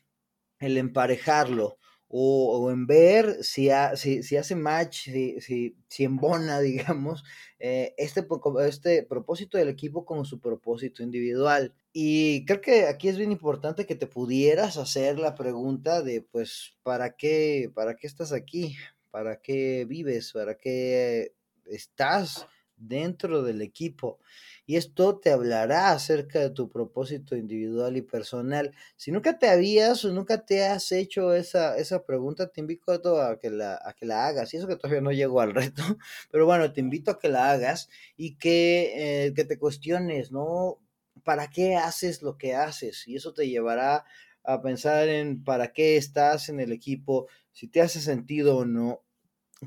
el 0.59 0.76
emparejarlo 0.78 1.78
o, 2.14 2.71
en 2.71 2.87
ver 2.87 3.42
si, 3.42 3.71
si, 3.97 4.37
hace 4.37 4.54
match, 4.54 5.04
si, 5.04 5.40
si, 5.40 5.76
si 5.88 6.04
embona, 6.04 6.61
digamos, 6.61 7.25
eh, 7.59 7.95
este, 7.97 8.26
este 8.66 9.02
propósito 9.04 9.57
del 9.57 9.69
equipo 9.69 10.04
con 10.04 10.26
su 10.26 10.38
propósito 10.38 11.02
individual. 11.02 11.75
Y 11.95 12.45
creo 12.45 12.61
que 12.61 12.87
aquí 12.87 13.09
es 13.09 13.16
bien 13.16 13.33
importante 13.33 13.87
que 13.87 13.95
te 13.95 14.07
pudieras 14.07 14.76
hacer 14.76 15.19
la 15.19 15.35
pregunta 15.35 16.02
de, 16.02 16.21
pues, 16.21 16.75
¿para 16.83 17.16
qué, 17.16 17.71
para 17.75 17.97
qué 17.97 18.07
estás 18.07 18.33
aquí? 18.33 18.76
¿Para 19.11 19.40
qué 19.40 19.87
vives? 19.88 20.33
¿Para 20.33 20.57
qué 20.59 21.35
estás 21.64 22.47
dentro 22.76 23.42
del 23.42 23.62
equipo. 23.62 24.19
Y 24.64 24.76
esto 24.76 25.19
te 25.19 25.31
hablará 25.31 25.90
acerca 25.90 26.38
de 26.38 26.50
tu 26.50 26.71
propósito 26.71 27.37
individual 27.37 27.97
y 27.97 28.02
personal. 28.02 28.73
Si 28.97 29.11
nunca 29.11 29.38
te 29.38 29.49
habías 29.49 30.04
o 30.04 30.12
nunca 30.12 30.45
te 30.45 30.64
has 30.64 30.92
hecho 30.92 31.35
esa, 31.35 31.76
esa 31.76 32.04
pregunta, 32.04 32.49
te 32.49 32.61
invito 32.61 32.92
a 33.21 33.38
que, 33.38 33.50
la, 33.50 33.81
a 33.85 33.92
que 33.95 34.07
la 34.07 34.26
hagas. 34.26 34.54
Y 34.54 34.59
eso 34.59 34.69
que 34.69 34.76
todavía 34.76 35.00
no 35.00 35.11
llego 35.12 35.40
al 35.40 35.54
reto, 35.54 35.83
pero 36.31 36.47
bueno, 36.47 36.73
te 36.73 36.81
invito 36.81 37.11
a 37.11 37.19
que 37.19 37.28
la 37.28 37.50
hagas 37.50 37.88
y 38.16 38.37
que, 38.37 39.26
eh, 39.26 39.35
que 39.35 39.45
te 39.45 39.59
cuestiones, 39.59 40.31
¿no? 40.31 40.78
¿Para 41.25 41.49
qué 41.50 41.76
haces 41.76 42.23
lo 42.23 42.38
que 42.38 42.54
haces? 42.54 43.07
Y 43.09 43.16
eso 43.16 43.35
te 43.35 43.49
llevará 43.49 44.04
a 44.45 44.62
pensar 44.62 45.09
en 45.09 45.45
para 45.45 45.73
qué 45.73 45.97
estás 45.97 46.49
en 46.49 46.61
el 46.61 46.73
equipo, 46.73 47.28
si 47.52 47.69
te 47.69 47.81
hace 47.81 48.00
sentido 48.00 48.59
o 48.59 48.64
no. 48.64 49.02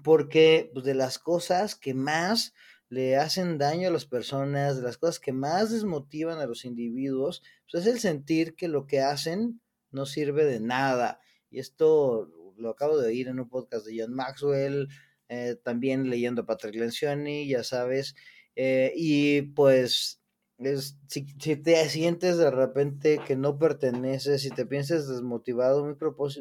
Porque 0.04 0.70
pues, 0.74 0.86
de 0.86 0.94
las 0.96 1.20
cosas 1.20 1.76
que 1.76 1.94
más 1.94 2.54
le 2.96 3.18
hacen 3.18 3.58
daño 3.58 3.90
a 3.90 3.92
las 3.92 4.06
personas, 4.06 4.78
las 4.78 4.98
cosas 4.98 5.20
que 5.20 5.34
más 5.34 5.70
desmotivan 5.70 6.40
a 6.40 6.46
los 6.46 6.64
individuos, 6.64 7.44
pues 7.70 7.86
es 7.86 7.94
el 7.94 8.00
sentir 8.00 8.56
que 8.56 8.70
lo 8.70 8.88
que 8.88 9.02
hacen 9.02 9.60
no 9.92 10.06
sirve 10.06 10.46
de 10.46 10.62
nada. 10.62 11.20
Y 11.50 11.60
esto 11.60 12.32
lo 12.56 12.70
acabo 12.70 12.98
de 12.98 13.10
oír 13.10 13.28
en 13.28 13.42
un 13.42 13.50
podcast 13.50 13.86
de 13.86 14.00
John 14.00 14.14
Maxwell, 14.14 14.88
eh, 15.28 15.58
también 15.62 16.10
leyendo 16.10 16.44
a 16.44 16.46
Patrick 16.46 16.76
Lencioni, 16.76 17.50
ya 17.50 17.66
sabes. 17.66 18.16
Eh, 18.56 18.94
y 18.96 19.42
pues 19.42 20.22
es, 20.60 20.98
si, 21.10 21.26
si, 21.38 21.58
te 21.58 21.90
sientes 21.90 22.38
de 22.38 22.50
repente 22.50 23.20
que 23.28 23.36
no 23.36 23.60
perteneces, 23.60 24.42
si 24.42 24.52
te 24.52 24.66
piensas 24.66 25.10
desmotivado, 25.10 25.84
muy, 25.84 25.96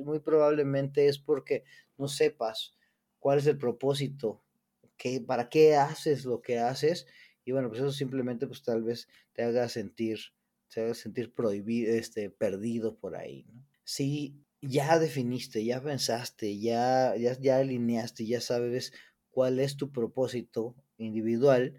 muy 0.05 0.21
probablemente 0.21 1.09
es 1.09 1.19
porque 1.19 1.65
no 1.99 2.07
sepas 2.07 2.77
cuál 3.19 3.41
es 3.41 3.47
el 3.49 3.59
propósito 3.59 4.44
para 5.27 5.49
qué 5.49 5.77
haces 5.77 6.25
lo 6.25 6.41
que 6.41 6.59
haces. 6.59 7.07
Y 7.45 7.53
bueno, 7.53 7.69
pues 7.69 7.81
eso 7.81 7.93
simplemente 7.93 8.47
pues 8.47 8.63
tal 8.63 8.83
vez 8.83 9.09
te 9.33 9.43
haga 9.43 9.69
sentir, 9.69 10.19
te 10.73 10.81
haga 10.81 10.95
sentir 10.95 11.33
prohibido, 11.33 11.93
este, 11.93 12.31
perdido 12.31 12.97
por 12.97 13.17
ahí. 13.17 13.47
Si 13.85 14.35
ya 14.63 14.99
definiste, 14.99 15.65
ya 15.65 15.83
pensaste, 15.83 16.59
ya, 16.59 17.15
ya, 17.17 17.39
ya 17.39 17.59
alineaste, 17.59 18.27
ya 18.27 18.41
sabes 18.41 18.93
cuál 19.31 19.61
es 19.61 19.77
tu 19.77 19.93
propósito 19.93 20.75
individual, 20.97 21.75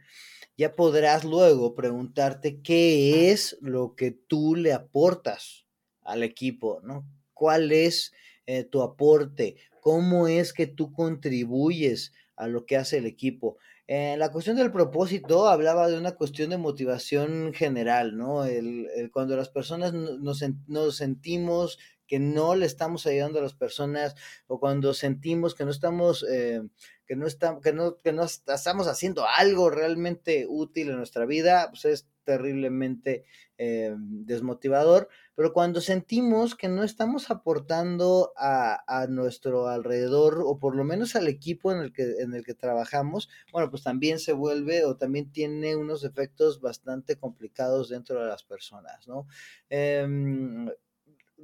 ya 0.57 0.75
podrás 0.75 1.23
luego 1.23 1.73
preguntarte 1.73 2.61
qué 2.61 3.31
es 3.31 3.57
lo 3.61 3.95
que 3.95 4.11
tú 4.11 4.55
le 4.55 4.73
aportas 4.73 5.65
al 6.01 6.23
equipo, 6.23 6.81
¿no? 6.83 7.07
¿Cuál 7.33 7.71
es 7.71 8.13
eh, 8.45 8.63
tu 8.63 8.81
aporte? 8.81 9.55
¿Cómo 9.81 10.27
es 10.27 10.53
que 10.53 10.67
tú 10.67 10.93
contribuyes 10.93 12.13
a 12.35 12.47
lo 12.47 12.65
que 12.65 12.77
hace 12.77 12.97
el 12.97 13.05
equipo. 13.05 13.57
En 13.87 14.17
la 14.17 14.31
cuestión 14.31 14.57
del 14.57 14.71
propósito 14.71 15.47
hablaba 15.47 15.87
de 15.87 15.97
una 15.97 16.13
cuestión 16.13 16.49
de 16.49 16.57
motivación 16.57 17.53
general, 17.53 18.17
¿no? 18.17 18.43
El, 18.43 19.11
cuando 19.13 19.37
las 19.37 19.49
personas 19.49 19.93
nos, 19.93 20.43
nos, 20.67 20.95
sentimos 20.97 21.77
que 22.07 22.19
no 22.19 22.55
le 22.55 22.65
estamos 22.65 23.05
ayudando 23.05 23.39
a 23.39 23.43
las 23.43 23.53
personas 23.53 24.15
o 24.47 24.59
cuando 24.59 24.93
sentimos 24.93 25.55
que 25.55 25.65
no 25.65 25.71
estamos, 25.71 26.25
eh, 26.29 26.61
que, 27.05 27.15
no 27.15 27.27
estamos 27.27 27.61
que, 27.61 27.73
no, 27.73 27.99
que 28.01 28.13
no 28.13 28.23
estamos 28.23 28.87
haciendo 28.87 29.25
algo 29.27 29.69
realmente 29.69 30.45
útil 30.47 30.89
en 30.89 30.97
nuestra 30.97 31.25
vida, 31.25 31.69
pues 31.71 31.85
es 31.85 32.07
terriblemente 32.25 33.23
eh, 33.57 33.95
desmotivador, 33.97 35.07
pero 35.35 35.53
cuando 35.53 35.79
sentimos 35.79 36.55
que 36.55 36.67
no 36.67 36.83
estamos 36.83 37.29
aportando 37.29 38.33
a, 38.35 38.83
a, 38.87 39.07
nuestro 39.07 39.67
alrededor 39.67 40.41
o 40.43 40.59
por 40.59 40.75
lo 40.75 40.83
menos 40.83 41.15
al 41.15 41.29
equipo 41.29 41.71
en 41.71 41.79
el, 41.79 41.93
que, 41.93 42.15
en 42.19 42.33
el 42.33 42.43
que 42.43 42.53
trabajamos, 42.53 43.29
bueno, 43.53 43.69
pues 43.69 43.83
también 43.83 44.19
se 44.19 44.33
vuelve 44.33 44.83
o 44.83 44.97
también 44.97 45.31
tiene 45.31 45.75
unos 45.77 46.03
efectos 46.03 46.59
bastante 46.59 47.15
complicados 47.15 47.89
dentro 47.89 48.19
de 48.21 48.27
las 48.27 48.43
personas, 48.43 49.07
¿no? 49.07 49.27
Em, 49.69 50.67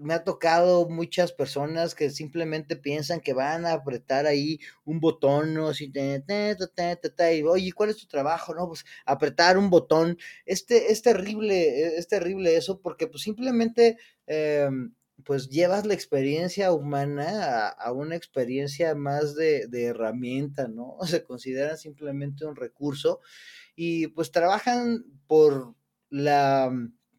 me 0.02 0.14
ha 0.14 0.24
tocado 0.24 0.90
muchas 0.90 1.32
personas 1.32 1.96
que 1.96 2.10
simplemente 2.10 2.76
piensan 2.76 3.22
que 3.22 3.34
van 3.34 3.66
a 3.66 3.74
apretar 3.74 4.26
ahí 4.26 4.60
un 4.84 5.00
botón, 5.00 5.54
¿no? 5.54 5.68
Así, 5.70 5.92
y, 5.94 7.44
oye, 7.44 7.72
¿cuál 7.74 7.90
es 7.90 7.98
tu 7.98 8.08
trabajo? 8.08 8.54
No, 8.56 8.68
pues 8.68 8.84
apretar 9.06 9.58
un 9.58 9.70
botón. 9.70 10.18
Este, 10.46 10.92
es 10.92 11.02
terrible, 11.02 11.98
es 11.98 12.08
terrible 12.08 12.56
eso 12.56 12.82
porque 12.82 13.08
pues 13.08 13.24
simplemente... 13.24 13.98
Em, 14.28 14.94
pues 15.24 15.50
llevas 15.50 15.86
la 15.86 15.94
experiencia 15.94 16.72
humana 16.72 17.68
a, 17.68 17.92
una 17.92 18.16
experiencia 18.16 18.96
más 18.96 19.36
de, 19.36 19.68
de, 19.68 19.86
herramienta, 19.86 20.68
¿no? 20.68 20.98
Se 21.06 21.24
consideran 21.24 21.78
simplemente 21.78 22.46
un 22.46 22.56
recurso 22.56 23.20
y 23.76 24.08
pues 24.08 24.32
trabajan 24.32 25.06
por 25.28 25.76
la 26.10 26.72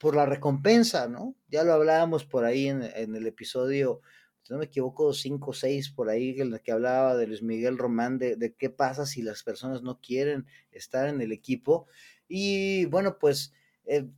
por 0.02 0.16
la 0.16 0.26
recompensa, 0.26 1.06
¿no? 1.06 1.36
Ya 1.48 1.62
lo 1.62 1.74
hablábamos 1.74 2.24
por 2.24 2.44
ahí 2.44 2.66
en, 2.66 2.82
el 2.82 3.24
episodio, 3.24 4.00
si 4.42 4.52
no 4.52 4.58
me 4.58 4.64
equivoco, 4.64 5.12
5 5.12 5.50
o 5.52 5.54
6 5.54 5.90
por 5.90 6.10
ahí, 6.10 6.40
en 6.40 6.52
el 6.52 6.60
que 6.60 6.72
hablaba 6.72 7.16
de 7.16 7.28
Luis 7.28 7.40
Miguel 7.40 7.78
Román, 7.78 8.18
de, 8.18 8.52
qué 8.58 8.68
pasa 8.68 9.06
si 9.06 9.22
las 9.22 9.44
personas 9.44 9.82
no 9.82 10.00
quieren 10.00 10.44
estar 10.72 11.08
en 11.08 11.20
el 11.20 11.30
equipo. 11.30 11.86
Y 12.26 12.86
bueno, 12.86 13.16
pues 13.20 13.52
eh, 13.84 14.08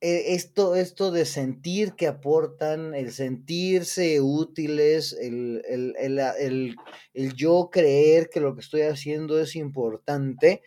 eh, 0.00 0.34
esto, 0.34 0.74
esto 0.74 1.12
de 1.12 1.26
sentir 1.26 1.92
que 1.92 2.08
aportan, 2.08 2.92
el 2.92 3.12
sentirse 3.12 4.20
útiles, 4.20 5.12
el, 5.12 5.62
el, 5.68 6.74
el 7.14 7.34
yo 7.34 7.70
creer 7.70 8.30
que 8.30 8.40
lo 8.40 8.56
que 8.56 8.62
estoy 8.62 8.80
haciendo 8.80 9.40
es 9.40 9.54
importante, 9.54 10.60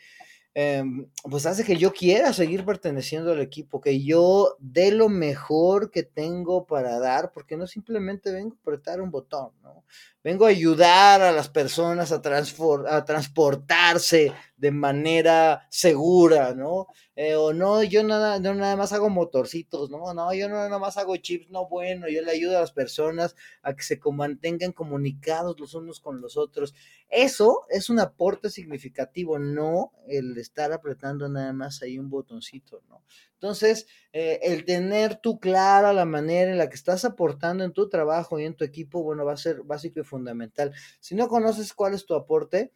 Em, 0.53 1.07
pues 1.29 1.45
hace 1.45 1.63
que 1.63 1.77
yo 1.77 1.93
quiera 1.93 2.33
seguir 2.33 2.65
perteneciendo 2.65 3.31
al 3.31 3.39
equipo, 3.39 3.79
que 3.79 4.03
yo 4.03 4.57
dé 4.59 4.91
lo 4.91 5.07
mejor 5.07 5.91
que 5.91 6.03
tengo 6.03 6.65
para 6.65 6.99
dar, 6.99 7.31
porque 7.31 7.55
no 7.55 7.67
simplemente 7.67 8.33
vengo 8.33 8.55
a 8.55 8.59
apretar 8.61 8.99
un 8.99 9.11
botón, 9.11 9.51
¿no? 9.63 9.85
Vengo 10.23 10.45
a 10.45 10.49
ayudar 10.49 11.21
a 11.21 11.31
las 11.31 11.49
personas 11.49 12.11
a, 12.11 12.21
a 12.89 13.05
transportarse 13.05 14.31
de 14.55 14.71
manera 14.71 15.65
segura, 15.71 16.53
¿no? 16.53 16.85
Eh, 17.15 17.35
o 17.35 17.53
no, 17.53 17.81
yo 17.81 18.03
nada, 18.03 18.39
no 18.39 18.53
nada 18.53 18.75
más 18.75 18.93
hago 18.93 19.09
motorcitos, 19.09 19.89
no, 19.89 20.13
no, 20.13 20.33
yo 20.33 20.47
no 20.47 20.55
nada 20.55 20.77
más 20.77 20.97
hago 20.97 21.17
chips, 21.17 21.49
no, 21.49 21.67
bueno, 21.67 22.07
yo 22.07 22.21
le 22.21 22.31
ayudo 22.31 22.57
a 22.57 22.61
las 22.61 22.71
personas 22.71 23.35
a 23.63 23.75
que 23.75 23.81
se 23.81 23.99
mantengan 24.13 24.71
comunicados 24.71 25.59
los 25.59 25.73
unos 25.73 25.99
con 25.99 26.21
los 26.21 26.37
otros. 26.37 26.75
Eso 27.09 27.65
es 27.69 27.89
un 27.89 27.99
aporte 27.99 28.51
significativo, 28.51 29.39
no 29.39 29.91
el 30.07 30.37
estar 30.37 30.71
apretando 30.71 31.27
nada 31.27 31.53
más 31.53 31.81
ahí 31.81 31.97
un 31.97 32.09
botoncito, 32.09 32.83
¿no? 32.87 33.03
Entonces, 33.33 33.87
eh, 34.13 34.39
el 34.43 34.65
tener 34.65 35.15
tú 35.15 35.39
clara 35.39 35.93
la 35.93 36.05
manera 36.05 36.51
en 36.51 36.59
la 36.59 36.69
que 36.69 36.75
estás 36.75 37.05
aportando 37.05 37.63
en 37.63 37.73
tu 37.73 37.89
trabajo 37.89 38.39
y 38.39 38.45
en 38.45 38.53
tu 38.53 38.63
equipo, 38.63 39.01
bueno, 39.01 39.25
va 39.25 39.33
a 39.33 39.37
ser 39.37 39.63
básico 39.63 39.99
y 39.99 40.03
fundamental. 40.11 40.73
Si 40.99 41.15
no 41.15 41.27
conoces 41.27 41.73
cuál 41.73 41.95
es 41.95 42.05
tu 42.05 42.13
aporte, 42.13 42.71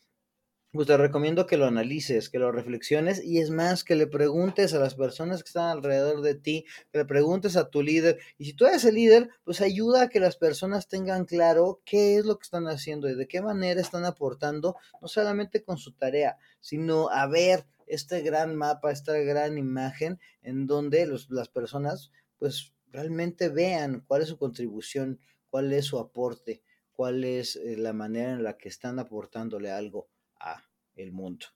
pues 0.76 0.88
te 0.88 0.98
recomiendo 0.98 1.46
que 1.46 1.56
lo 1.56 1.68
analices, 1.68 2.30
que 2.30 2.38
lo 2.38 2.52
reflexiones 2.52 3.24
y 3.24 3.40
es 3.40 3.50
más, 3.50 3.84
que 3.86 3.96
le 3.96 4.08
preguntes 4.08 4.74
a 4.74 4.80
las 4.80 4.96
personas 4.96 5.42
que 5.42 5.48
están 5.48 5.70
alrededor 5.70 6.22
de 6.22 6.36
ti, 6.36 6.66
que 6.92 6.98
le 6.98 7.06
preguntes 7.06 7.56
a 7.56 7.70
tu 7.70 7.82
líder. 7.82 8.20
Y 8.38 8.46
si 8.46 8.54
tú 8.54 8.66
eres 8.66 8.84
el 8.84 8.96
líder, 8.96 9.30
pues 9.46 9.62
ayuda 9.62 10.04
a 10.04 10.10
que 10.10 10.20
las 10.20 10.36
personas 10.36 10.90
tengan 10.90 11.24
claro 11.26 11.82
qué 11.86 12.18
es 12.18 12.26
lo 12.26 12.38
que 12.38 12.44
están 12.44 12.68
haciendo 12.68 13.10
y 13.10 13.16
de 13.16 13.28
qué 13.28 13.42
manera 13.42 13.80
están 13.80 14.04
aportando, 14.04 14.76
no 15.02 15.08
solamente 15.08 15.64
con 15.64 15.78
su 15.78 15.94
tarea, 15.94 16.38
sino 16.60 17.10
a 17.10 17.26
ver 17.28 17.66
este 17.88 18.22
gran 18.22 18.56
mapa, 18.56 18.92
esta 18.92 19.18
gran 19.20 19.58
imagen 19.58 20.20
en 20.42 20.68
donde 20.68 21.08
las 21.30 21.48
personas 21.48 22.12
pues 22.38 22.74
realmente 22.92 23.50
vean 23.50 24.04
cuál 24.08 24.24
es 24.24 24.30
su 24.30 24.38
contribución, 24.38 25.20
cuál 25.50 25.72
es 25.72 25.86
su 25.86 26.00
aporte, 26.00 26.62
cuál 26.96 27.24
es 27.24 27.56
eh, 27.56 27.76
la 27.78 27.94
manera 27.94 28.32
en 28.32 28.44
la 28.44 28.58
que 28.58 28.70
están 28.70 29.00
aportándole 29.00 29.72
algo 29.72 30.10
a 30.40 30.64
el 30.96 31.12
mundo. 31.12 31.48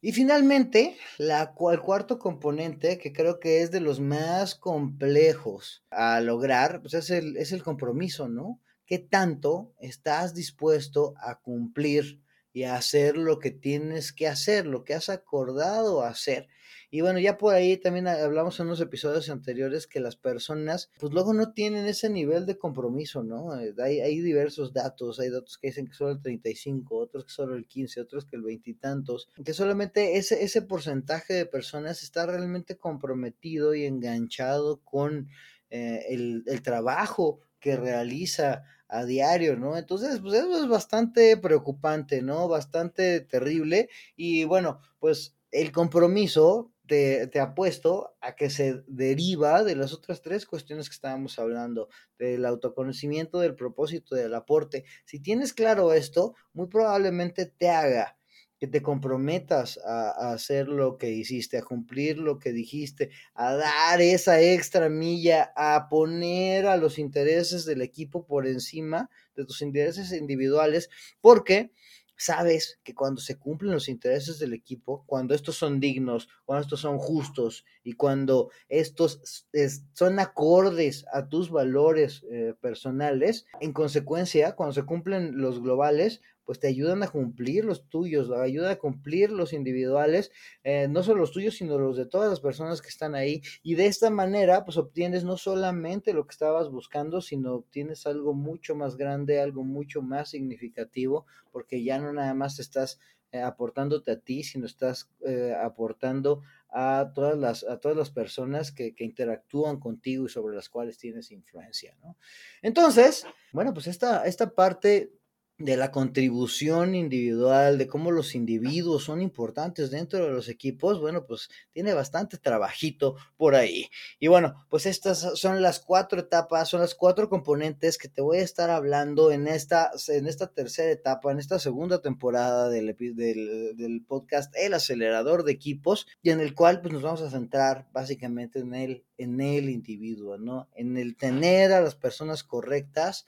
Y 0.00 0.12
finalmente, 0.12 0.96
el 1.18 1.80
cuarto 1.80 2.18
componente, 2.18 2.98
que 2.98 3.12
creo 3.12 3.40
que 3.40 3.62
es 3.62 3.70
de 3.70 3.80
los 3.80 3.98
más 3.98 4.54
complejos 4.54 5.84
a 5.90 6.20
lograr, 6.20 6.80
pues 6.82 6.94
es 6.94 7.10
el, 7.10 7.36
es 7.36 7.52
el 7.52 7.62
compromiso, 7.62 8.28
¿no? 8.28 8.60
¿Qué 8.86 8.98
tanto 8.98 9.74
estás 9.80 10.34
dispuesto 10.34 11.14
a 11.18 11.40
cumplir 11.40 12.20
y 12.52 12.64
hacer 12.64 13.16
lo 13.16 13.38
que 13.38 13.50
tienes 13.50 14.12
que 14.12 14.26
hacer, 14.26 14.66
lo 14.66 14.84
que 14.84 14.94
has 14.94 15.08
acordado 15.08 16.02
hacer. 16.02 16.48
Y 16.90 17.02
bueno, 17.02 17.18
ya 17.18 17.36
por 17.36 17.54
ahí 17.54 17.76
también 17.76 18.08
hablamos 18.08 18.58
en 18.58 18.66
unos 18.66 18.80
episodios 18.80 19.28
anteriores 19.28 19.86
que 19.86 20.00
las 20.00 20.16
personas, 20.16 20.90
pues 20.98 21.12
luego 21.12 21.34
no 21.34 21.52
tienen 21.52 21.86
ese 21.86 22.08
nivel 22.08 22.46
de 22.46 22.56
compromiso, 22.56 23.22
¿no? 23.22 23.60
Eh, 23.60 23.74
hay, 23.78 24.00
hay 24.00 24.20
diversos 24.20 24.72
datos, 24.72 25.20
hay 25.20 25.28
datos 25.28 25.58
que 25.58 25.68
dicen 25.68 25.86
que 25.86 25.92
solo 25.92 26.12
el 26.12 26.22
35, 26.22 26.96
otros 26.96 27.26
que 27.26 27.30
solo 27.30 27.56
el 27.56 27.66
15, 27.66 28.00
otros 28.00 28.24
que 28.24 28.36
el 28.36 28.42
veintitantos, 28.42 29.28
que 29.44 29.52
solamente 29.52 30.16
ese, 30.16 30.42
ese 30.42 30.62
porcentaje 30.62 31.34
de 31.34 31.46
personas 31.46 32.02
está 32.02 32.24
realmente 32.24 32.78
comprometido 32.78 33.74
y 33.74 33.84
enganchado 33.84 34.80
con 34.82 35.28
eh, 35.68 36.06
el, 36.08 36.42
el 36.46 36.62
trabajo 36.62 37.40
que 37.60 37.76
realiza 37.76 38.64
a 38.88 39.04
diario, 39.04 39.56
¿no? 39.56 39.76
Entonces, 39.76 40.20
pues 40.20 40.34
eso 40.34 40.62
es 40.62 40.68
bastante 40.68 41.36
preocupante, 41.36 42.22
¿no? 42.22 42.48
Bastante 42.48 43.20
terrible. 43.20 43.90
Y 44.16 44.44
bueno, 44.44 44.80
pues 44.98 45.36
el 45.50 45.72
compromiso 45.72 46.72
te, 46.88 47.28
te, 47.28 47.38
apuesto 47.38 48.16
a 48.20 48.34
que 48.34 48.50
se 48.50 48.82
deriva 48.88 49.62
de 49.62 49.76
las 49.76 49.92
otras 49.92 50.20
tres 50.20 50.46
cuestiones 50.46 50.88
que 50.88 50.94
estábamos 50.94 51.38
hablando, 51.38 51.88
del 52.18 52.44
autoconocimiento, 52.44 53.38
del 53.38 53.54
propósito, 53.54 54.16
del 54.16 54.34
aporte. 54.34 54.84
Si 55.04 55.20
tienes 55.20 55.52
claro 55.52 55.92
esto, 55.92 56.34
muy 56.52 56.66
probablemente 56.66 57.46
te 57.46 57.70
haga 57.70 58.18
que 58.58 58.66
te 58.66 58.82
comprometas 58.82 59.78
a, 59.84 60.32
hacer 60.32 60.68
lo 60.68 60.98
que 60.98 61.10
hiciste, 61.10 61.58
a 61.58 61.62
cumplir 61.62 62.18
lo 62.18 62.38
que 62.38 62.52
dijiste, 62.52 63.10
a 63.34 63.54
dar 63.54 64.00
esa 64.00 64.40
extra 64.40 64.88
milla, 64.88 65.52
a 65.56 65.88
poner 65.88 66.66
a 66.66 66.76
los 66.76 66.98
intereses 66.98 67.64
del 67.64 67.82
equipo 67.82 68.26
por 68.26 68.46
encima 68.46 69.10
de 69.36 69.44
tus 69.44 69.62
intereses 69.62 70.12
individuales, 70.12 70.90
porque 71.20 71.70
sabes 72.18 72.80
que 72.82 72.94
cuando 72.94 73.20
se 73.20 73.38
cumplen 73.38 73.72
los 73.72 73.88
intereses 73.88 74.38
del 74.38 74.52
equipo, 74.52 75.04
cuando 75.06 75.34
estos 75.34 75.56
son 75.56 75.80
dignos, 75.80 76.28
cuando 76.44 76.62
estos 76.62 76.80
son 76.80 76.98
justos 76.98 77.64
y 77.82 77.92
cuando 77.92 78.50
estos 78.68 79.46
son 79.92 80.18
acordes 80.18 81.06
a 81.12 81.28
tus 81.28 81.50
valores 81.50 82.26
eh, 82.30 82.54
personales, 82.60 83.46
en 83.60 83.72
consecuencia, 83.72 84.56
cuando 84.56 84.72
se 84.74 84.84
cumplen 84.84 85.38
los 85.40 85.62
globales, 85.62 86.20
pues 86.48 86.60
te 86.60 86.68
ayudan 86.68 87.02
a 87.02 87.08
cumplir 87.08 87.66
los 87.66 87.90
tuyos, 87.90 88.30
ayuda 88.30 88.70
a 88.70 88.78
cumplir 88.78 89.30
los 89.30 89.52
individuales, 89.52 90.32
eh, 90.64 90.88
no 90.88 91.02
solo 91.02 91.20
los 91.20 91.30
tuyos, 91.30 91.56
sino 91.56 91.76
los 91.78 91.98
de 91.98 92.06
todas 92.06 92.30
las 92.30 92.40
personas 92.40 92.80
que 92.80 92.88
están 92.88 93.14
ahí. 93.14 93.42
Y 93.62 93.74
de 93.74 93.84
esta 93.84 94.08
manera, 94.08 94.64
pues 94.64 94.78
obtienes 94.78 95.24
no 95.24 95.36
solamente 95.36 96.14
lo 96.14 96.26
que 96.26 96.32
estabas 96.32 96.70
buscando, 96.70 97.20
sino 97.20 97.52
obtienes 97.56 98.06
algo 98.06 98.32
mucho 98.32 98.74
más 98.74 98.96
grande, 98.96 99.42
algo 99.42 99.62
mucho 99.62 100.00
más 100.00 100.30
significativo, 100.30 101.26
porque 101.52 101.84
ya 101.84 101.98
no 101.98 102.14
nada 102.14 102.32
más 102.32 102.58
estás 102.60 102.98
eh, 103.30 103.42
aportándote 103.42 104.12
a 104.12 104.18
ti, 104.18 104.42
sino 104.42 104.64
estás 104.64 105.10
eh, 105.26 105.54
aportando 105.54 106.40
a 106.70 107.12
todas 107.14 107.36
las, 107.36 107.62
a 107.62 107.78
todas 107.78 107.94
las 107.94 108.08
personas 108.08 108.72
que, 108.72 108.94
que, 108.94 109.04
interactúan 109.04 109.78
contigo 109.78 110.24
y 110.24 110.30
sobre 110.30 110.56
las 110.56 110.70
cuales 110.70 110.96
tienes 110.96 111.30
influencia, 111.30 111.94
¿no? 112.02 112.16
Entonces, 112.62 113.26
bueno, 113.52 113.74
pues 113.74 113.86
esta, 113.86 114.24
esta 114.24 114.54
parte 114.54 115.12
de 115.58 115.76
la 115.76 115.90
contribución 115.90 116.94
individual, 116.94 117.78
de 117.78 117.88
cómo 117.88 118.12
los 118.12 118.36
individuos 118.36 119.02
son 119.02 119.20
importantes 119.20 119.90
dentro 119.90 120.24
de 120.24 120.30
los 120.30 120.48
equipos, 120.48 121.00
bueno, 121.00 121.26
pues 121.26 121.50
tiene 121.72 121.94
bastante 121.94 122.38
trabajito 122.38 123.16
por 123.36 123.56
ahí. 123.56 123.88
Y 124.20 124.28
bueno, 124.28 124.54
pues 124.70 124.86
estas 124.86 125.18
son 125.38 125.60
las 125.60 125.80
cuatro 125.80 126.20
etapas, 126.20 126.68
son 126.68 126.80
las 126.80 126.94
cuatro 126.94 127.28
componentes 127.28 127.98
que 127.98 128.08
te 128.08 128.22
voy 128.22 128.38
a 128.38 128.42
estar 128.42 128.70
hablando 128.70 129.32
en 129.32 129.48
esta, 129.48 129.90
en 130.06 130.28
esta 130.28 130.46
tercera 130.46 130.92
etapa, 130.92 131.32
en 131.32 131.40
esta 131.40 131.58
segunda 131.58 132.00
temporada 132.00 132.68
del, 132.68 132.94
del, 132.96 133.76
del 133.76 134.04
podcast 134.06 134.54
El 134.56 134.74
Acelerador 134.74 135.42
de 135.42 135.52
Equipos, 135.52 136.06
y 136.22 136.30
en 136.30 136.40
el 136.40 136.54
cual 136.54 136.80
pues 136.80 136.92
nos 136.92 137.02
vamos 137.02 137.22
a 137.22 137.30
centrar 137.30 137.88
básicamente 137.92 138.60
en 138.60 138.74
el, 138.74 139.04
en 139.16 139.40
el 139.40 139.70
individuo, 139.70 140.38
¿no? 140.38 140.68
En 140.76 140.96
el 140.96 141.16
tener 141.16 141.72
a 141.72 141.80
las 141.80 141.96
personas 141.96 142.44
correctas 142.44 143.26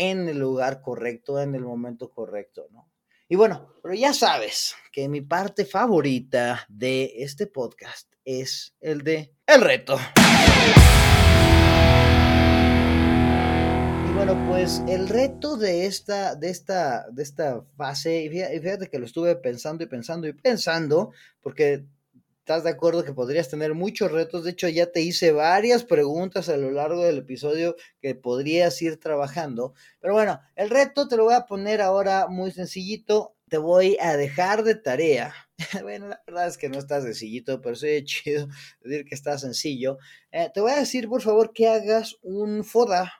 en 0.00 0.30
el 0.30 0.38
lugar 0.38 0.80
correcto, 0.80 1.38
en 1.38 1.54
el 1.54 1.60
momento 1.60 2.10
correcto, 2.10 2.68
¿no? 2.70 2.88
Y 3.28 3.36
bueno, 3.36 3.74
pero 3.82 3.94
ya 3.94 4.14
sabes 4.14 4.74
que 4.90 5.10
mi 5.10 5.20
parte 5.20 5.66
favorita 5.66 6.64
de 6.70 7.12
este 7.18 7.46
podcast 7.46 8.10
es 8.24 8.74
el 8.80 9.02
de 9.02 9.34
el 9.46 9.60
reto. 9.60 9.98
Y 14.08 14.12
bueno, 14.14 14.42
pues 14.48 14.82
el 14.88 15.06
reto 15.06 15.58
de 15.58 15.84
esta, 15.84 16.34
de 16.34 16.48
esta, 16.48 17.06
de 17.10 17.22
esta 17.22 17.62
fase, 17.76 18.22
y 18.22 18.30
fíjate 18.30 18.88
que 18.88 18.98
lo 18.98 19.04
estuve 19.04 19.36
pensando 19.36 19.84
y 19.84 19.86
pensando 19.86 20.26
y 20.26 20.32
pensando, 20.32 21.12
porque 21.42 21.84
¿Estás 22.50 22.64
de 22.64 22.70
acuerdo 22.70 23.04
que 23.04 23.12
podrías 23.12 23.48
tener 23.48 23.74
muchos 23.74 24.10
retos? 24.10 24.42
De 24.42 24.50
hecho, 24.50 24.68
ya 24.68 24.90
te 24.90 25.02
hice 25.02 25.30
varias 25.30 25.84
preguntas 25.84 26.48
a 26.48 26.56
lo 26.56 26.72
largo 26.72 27.04
del 27.04 27.18
episodio 27.18 27.76
que 28.00 28.16
podrías 28.16 28.82
ir 28.82 28.98
trabajando. 28.98 29.72
Pero 30.00 30.14
bueno, 30.14 30.40
el 30.56 30.68
reto 30.68 31.06
te 31.06 31.16
lo 31.16 31.26
voy 31.26 31.34
a 31.34 31.46
poner 31.46 31.80
ahora 31.80 32.26
muy 32.26 32.50
sencillito. 32.50 33.36
Te 33.48 33.56
voy 33.56 33.96
a 34.00 34.16
dejar 34.16 34.64
de 34.64 34.74
tarea. 34.74 35.32
bueno, 35.82 36.08
la 36.08 36.20
verdad 36.26 36.48
es 36.48 36.58
que 36.58 36.68
no 36.68 36.80
está 36.80 37.00
sencillito, 37.00 37.60
pero 37.60 37.76
soy 37.76 38.02
chido 38.04 38.48
decir 38.80 39.04
que 39.04 39.14
está 39.14 39.38
sencillo. 39.38 39.98
Eh, 40.32 40.50
te 40.52 40.60
voy 40.60 40.72
a 40.72 40.80
decir, 40.80 41.08
por 41.08 41.22
favor, 41.22 41.52
que 41.52 41.68
hagas 41.68 42.16
un 42.20 42.64
FODA. 42.64 43.12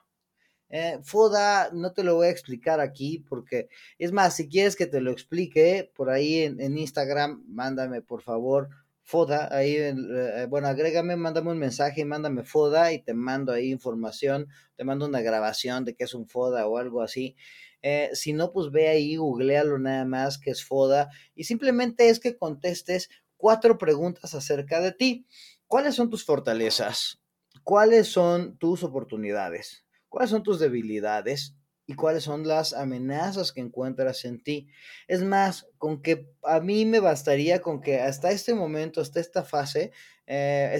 Eh, 0.67 0.99
FODA 1.03 1.69
no 1.71 1.93
te 1.93 2.03
lo 2.03 2.15
voy 2.15 2.27
a 2.27 2.31
explicar 2.31 2.81
aquí 2.81 3.23
porque 3.29 3.69
es 3.97 4.11
más, 4.11 4.35
si 4.35 4.49
quieres 4.49 4.75
que 4.75 4.87
te 4.87 4.99
lo 4.99 5.09
explique 5.09 5.89
por 5.95 6.09
ahí 6.09 6.39
en, 6.39 6.59
en 6.59 6.77
Instagram, 6.77 7.45
mándame 7.47 8.01
por 8.01 8.21
favor 8.23 8.67
Foda, 9.03 9.49
ahí, 9.55 9.75
eh, 9.75 10.47
bueno, 10.49 10.67
agrégame, 10.67 11.15
mándame 11.17 11.51
un 11.51 11.57
mensaje, 11.59 12.05
mándame 12.05 12.43
Foda 12.43 12.93
y 12.93 13.01
te 13.03 13.13
mando 13.13 13.51
ahí 13.51 13.71
información, 13.71 14.47
te 14.75 14.83
mando 14.83 15.05
una 15.05 15.21
grabación 15.21 15.83
de 15.85 15.95
que 15.95 16.05
es 16.05 16.13
un 16.13 16.27
Foda 16.27 16.65
o 16.67 16.77
algo 16.77 17.01
así. 17.01 17.35
Eh, 17.81 18.09
si 18.13 18.31
no, 18.33 18.51
pues 18.53 18.71
ve 18.71 18.87
ahí, 18.89 19.15
googlealo 19.17 19.79
nada 19.79 20.05
más 20.05 20.37
que 20.37 20.51
es 20.51 20.63
Foda 20.63 21.09
y 21.35 21.43
simplemente 21.45 22.09
es 22.09 22.19
que 22.19 22.37
contestes 22.37 23.09
cuatro 23.37 23.77
preguntas 23.77 24.33
acerca 24.35 24.79
de 24.81 24.91
ti. 24.93 25.25
¿Cuáles 25.67 25.95
son 25.95 26.09
tus 26.09 26.23
fortalezas? 26.25 27.19
¿Cuáles 27.63 28.07
son 28.07 28.57
tus 28.57 28.83
oportunidades? 28.83 29.85
¿Cuáles 30.09 30.29
son 30.29 30.43
tus 30.43 30.59
debilidades? 30.59 31.55
Y 31.91 31.95
cuáles 31.95 32.23
son 32.23 32.47
las 32.47 32.71
amenazas 32.71 33.51
que 33.51 33.59
encuentras 33.59 34.23
en 34.23 34.41
ti. 34.41 34.69
Es 35.09 35.21
más, 35.23 35.67
con 35.77 36.01
que 36.01 36.31
a 36.43 36.61
mí 36.61 36.85
me 36.85 37.01
bastaría 37.01 37.61
con 37.61 37.81
que 37.81 37.99
hasta 37.99 38.31
este 38.31 38.53
momento, 38.53 39.01
hasta 39.01 39.19
esta 39.19 39.43
fase, 39.43 39.91
eh, 40.25 40.79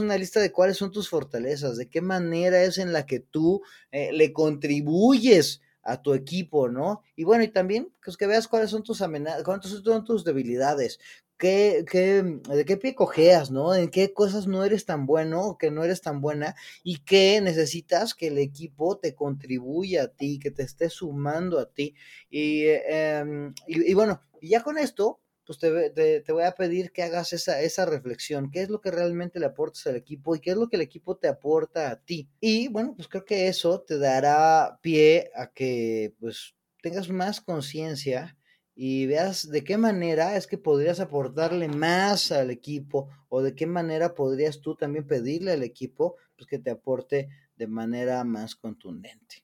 una 0.00 0.18
lista 0.18 0.40
de 0.40 0.50
cuáles 0.50 0.76
son 0.76 0.90
tus 0.90 1.08
fortalezas, 1.08 1.76
de 1.76 1.88
qué 1.88 2.00
manera 2.00 2.60
es 2.64 2.78
en 2.78 2.92
la 2.92 3.06
que 3.06 3.20
tú 3.20 3.62
eh, 3.92 4.10
le 4.12 4.32
contribuyes 4.32 5.60
a 5.84 6.02
tu 6.02 6.12
equipo, 6.12 6.68
¿no? 6.68 7.02
Y 7.14 7.22
bueno, 7.22 7.44
y 7.44 7.48
también 7.48 7.92
pues, 8.04 8.16
que 8.16 8.26
veas 8.26 8.48
cuáles 8.48 8.70
son 8.70 8.82
tus 8.82 9.00
amenazas, 9.00 9.44
cuáles 9.44 9.64
son 9.66 10.04
tus 10.04 10.24
debilidades, 10.24 10.98
qué, 11.38 11.84
qué, 11.90 12.22
de 12.22 12.64
qué 12.64 12.76
pie 12.76 12.94
cojeas, 12.94 13.50
¿no? 13.50 13.74
En 13.74 13.88
qué 13.88 14.12
cosas 14.12 14.46
no 14.46 14.64
eres 14.64 14.84
tan 14.84 15.06
bueno 15.06 15.42
o 15.42 15.58
que 15.58 15.70
no 15.70 15.84
eres 15.84 16.02
tan 16.02 16.20
buena 16.20 16.54
y 16.82 16.98
que 16.98 17.40
necesitas 17.40 18.14
que 18.14 18.28
el 18.28 18.38
equipo 18.38 18.98
te 18.98 19.14
contribuya 19.14 20.04
a 20.04 20.08
ti, 20.08 20.38
que 20.38 20.50
te 20.50 20.64
esté 20.64 20.90
sumando 20.90 21.58
a 21.58 21.70
ti. 21.70 21.94
Y, 22.30 22.64
em, 22.66 23.54
y, 23.66 23.94
bueno, 23.94 24.22
ya 24.42 24.62
con 24.62 24.78
esto, 24.78 25.20
pues 25.46 25.58
te, 25.58 25.90
te, 26.20 26.32
voy 26.32 26.42
a 26.44 26.52
pedir 26.52 26.92
que 26.92 27.02
hagas 27.02 27.32
esa, 27.32 27.62
esa 27.62 27.86
reflexión, 27.86 28.50
qué 28.50 28.62
es 28.62 28.68
lo 28.68 28.80
que 28.82 28.90
realmente 28.90 29.40
le 29.40 29.46
aportas 29.46 29.86
al 29.86 29.96
equipo 29.96 30.36
y 30.36 30.40
qué 30.40 30.50
es 30.50 30.56
lo 30.56 30.68
que 30.68 30.76
el 30.76 30.82
equipo 30.82 31.16
te 31.16 31.28
aporta 31.28 31.90
a 31.90 32.00
ti. 32.00 32.28
Y 32.40 32.68
bueno, 32.68 32.94
pues 32.96 33.08
creo 33.08 33.24
que 33.24 33.48
eso 33.48 33.80
te 33.80 33.98
dará 33.98 34.78
pie 34.82 35.30
a 35.34 35.50
que 35.50 36.14
pues 36.20 36.54
tengas 36.82 37.08
más 37.08 37.40
conciencia 37.40 38.37
y 38.80 39.06
veas 39.06 39.50
de 39.50 39.64
qué 39.64 39.76
manera 39.76 40.36
es 40.36 40.46
que 40.46 40.56
podrías 40.56 41.00
aportarle 41.00 41.66
más 41.66 42.30
al 42.30 42.52
equipo 42.52 43.08
o 43.28 43.42
de 43.42 43.56
qué 43.56 43.66
manera 43.66 44.14
podrías 44.14 44.60
tú 44.60 44.76
también 44.76 45.04
pedirle 45.04 45.50
al 45.50 45.64
equipo 45.64 46.14
pues, 46.36 46.46
que 46.46 46.60
te 46.60 46.70
aporte 46.70 47.28
de 47.56 47.66
manera 47.66 48.22
más 48.22 48.54
contundente. 48.54 49.42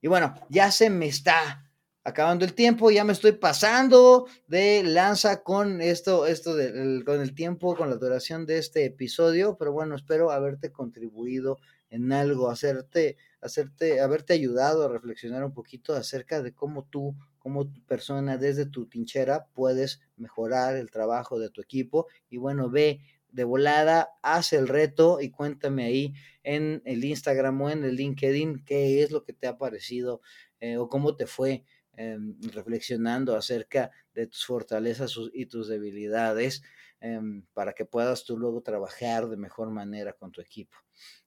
Y 0.00 0.06
bueno, 0.06 0.34
ya 0.50 0.70
se 0.70 0.88
me 0.88 1.06
está 1.08 1.68
acabando 2.04 2.44
el 2.44 2.54
tiempo, 2.54 2.92
ya 2.92 3.02
me 3.02 3.12
estoy 3.12 3.32
pasando 3.32 4.28
de 4.46 4.84
lanza 4.84 5.42
con 5.42 5.80
esto, 5.80 6.24
esto 6.24 6.52
con 7.04 7.20
el 7.20 7.34
tiempo, 7.34 7.74
con 7.74 7.90
la 7.90 7.96
duración 7.96 8.46
de 8.46 8.58
este 8.58 8.84
episodio, 8.84 9.56
pero 9.58 9.72
bueno, 9.72 9.96
espero 9.96 10.30
haberte 10.30 10.70
contribuido 10.70 11.58
en 11.90 12.12
algo, 12.12 12.50
hacerte, 12.50 13.16
hacerte, 13.40 14.00
haberte 14.00 14.32
ayudado 14.32 14.84
a 14.84 14.88
reflexionar 14.88 15.42
un 15.44 15.52
poquito 15.52 15.92
acerca 15.92 16.40
de 16.40 16.54
cómo 16.54 16.84
tú 16.84 17.16
cómo 17.46 17.68
tu 17.68 17.80
persona 17.84 18.38
desde 18.38 18.66
tu 18.66 18.86
tinchera 18.86 19.46
puedes 19.54 20.00
mejorar 20.16 20.74
el 20.74 20.90
trabajo 20.90 21.38
de 21.38 21.48
tu 21.48 21.60
equipo 21.60 22.08
y 22.28 22.38
bueno, 22.38 22.70
ve 22.70 23.02
de 23.30 23.44
volada, 23.44 24.08
haz 24.20 24.52
el 24.52 24.66
reto 24.66 25.20
y 25.20 25.30
cuéntame 25.30 25.84
ahí 25.84 26.12
en 26.42 26.82
el 26.84 27.04
Instagram 27.04 27.62
o 27.62 27.70
en 27.70 27.84
el 27.84 27.94
LinkedIn 27.94 28.64
qué 28.64 29.00
es 29.00 29.12
lo 29.12 29.22
que 29.22 29.32
te 29.32 29.46
ha 29.46 29.58
parecido 29.58 30.20
eh, 30.58 30.76
o 30.76 30.88
cómo 30.88 31.14
te 31.14 31.28
fue 31.28 31.62
em, 31.92 32.34
reflexionando 32.52 33.36
acerca 33.36 33.92
de 34.12 34.26
tus 34.26 34.44
fortalezas 34.44 35.14
y 35.32 35.46
tus 35.46 35.68
debilidades 35.68 36.64
em, 36.98 37.44
para 37.54 37.74
que 37.74 37.84
puedas 37.84 38.24
tú 38.24 38.36
luego 38.36 38.60
trabajar 38.60 39.28
de 39.28 39.36
mejor 39.36 39.70
manera 39.70 40.14
con 40.14 40.32
tu 40.32 40.40
equipo. 40.40 40.76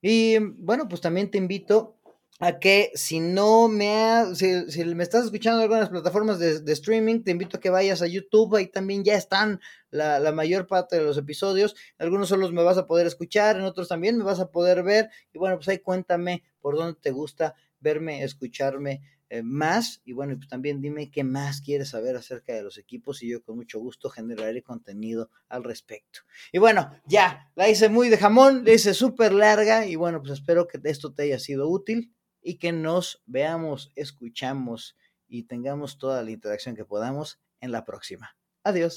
Y 0.02 0.38
bueno, 0.38 0.90
pues 0.90 1.00
también 1.00 1.32
te 1.32 1.38
invito 1.38 1.99
a 2.40 2.58
que 2.58 2.92
si 2.96 3.20
no 3.20 3.68
me 3.68 3.98
ha, 3.98 4.34
si, 4.34 4.48
me 4.86 5.04
estás 5.04 5.26
escuchando 5.26 5.60
en 5.60 5.64
algunas 5.64 5.90
plataformas 5.90 6.40
de, 6.40 6.72
streaming, 6.72 7.22
te 7.22 7.32
invito 7.32 7.58
a 7.58 7.60
que 7.60 7.70
vayas 7.70 8.02
a 8.02 8.08
YouTube, 8.08 8.56
ahí 8.56 8.68
también 8.68 9.04
ya 9.04 9.16
están 9.16 9.60
la, 9.92 10.20
la, 10.20 10.32
mayor 10.32 10.66
parte 10.66 10.96
de 10.96 11.04
los 11.04 11.18
episodios, 11.18 11.76
algunos 11.98 12.30
solo 12.30 12.50
me 12.52 12.64
vas 12.64 12.78
a 12.78 12.88
poder 12.88 13.08
escuchar, 13.08 13.58
en 13.58 13.64
otros 13.64 13.90
también 13.90 14.18
me 14.18 14.24
vas 14.24 14.40
a 14.40 14.52
poder 14.52 14.84
ver, 14.84 15.10
y 15.34 15.38
bueno, 15.38 15.58
pues 15.58 15.68
ahí 15.68 15.80
cuéntame 15.80 16.44
por 16.62 16.78
dónde 16.78 16.98
te 17.02 17.12
gusta 17.12 17.56
verme, 17.82 18.24
escucharme 18.24 19.02
eh, 19.32 19.44
más, 19.44 20.02
y 20.06 20.14
bueno, 20.14 20.36
pues 20.38 20.48
también 20.48 20.82
dime 20.82 21.12
qué 21.12 21.26
más 21.26 21.60
quieres 21.60 21.90
saber 21.90 22.16
acerca 22.16 22.54
de 22.54 22.64
los 22.64 22.78
equipos, 22.78 23.22
y 23.22 23.30
yo 23.30 23.44
con 23.44 23.58
mucho 23.58 23.80
gusto 23.80 24.10
generaré 24.10 24.64
contenido 24.64 25.30
al 25.50 25.66
respecto. 25.66 26.22
Y 26.54 26.58
bueno, 26.58 26.90
ya, 27.06 27.52
la 27.56 27.70
hice 27.70 27.90
muy 27.90 28.08
de 28.08 28.18
jamón, 28.18 28.64
la 28.64 28.74
hice 28.74 28.94
súper 28.94 29.34
larga, 29.34 29.86
y 29.86 29.98
bueno, 29.98 30.22
pues 30.22 30.32
espero 30.32 30.68
que 30.68 30.80
esto 30.86 31.14
te 31.14 31.24
haya 31.24 31.38
sido 31.38 31.68
útil 31.68 32.14
y 32.42 32.58
que 32.58 32.72
nos 32.72 33.22
veamos, 33.26 33.92
escuchamos 33.96 34.98
y 35.28 35.44
tengamos 35.44 35.98
toda 35.98 36.24
la 36.24 36.32
interacción 36.32 36.76
que 36.76 36.86
podamos 36.86 37.40
en 37.62 37.72
la 37.72 37.86
próxima. 37.86 38.36
Adiós. 38.64 38.96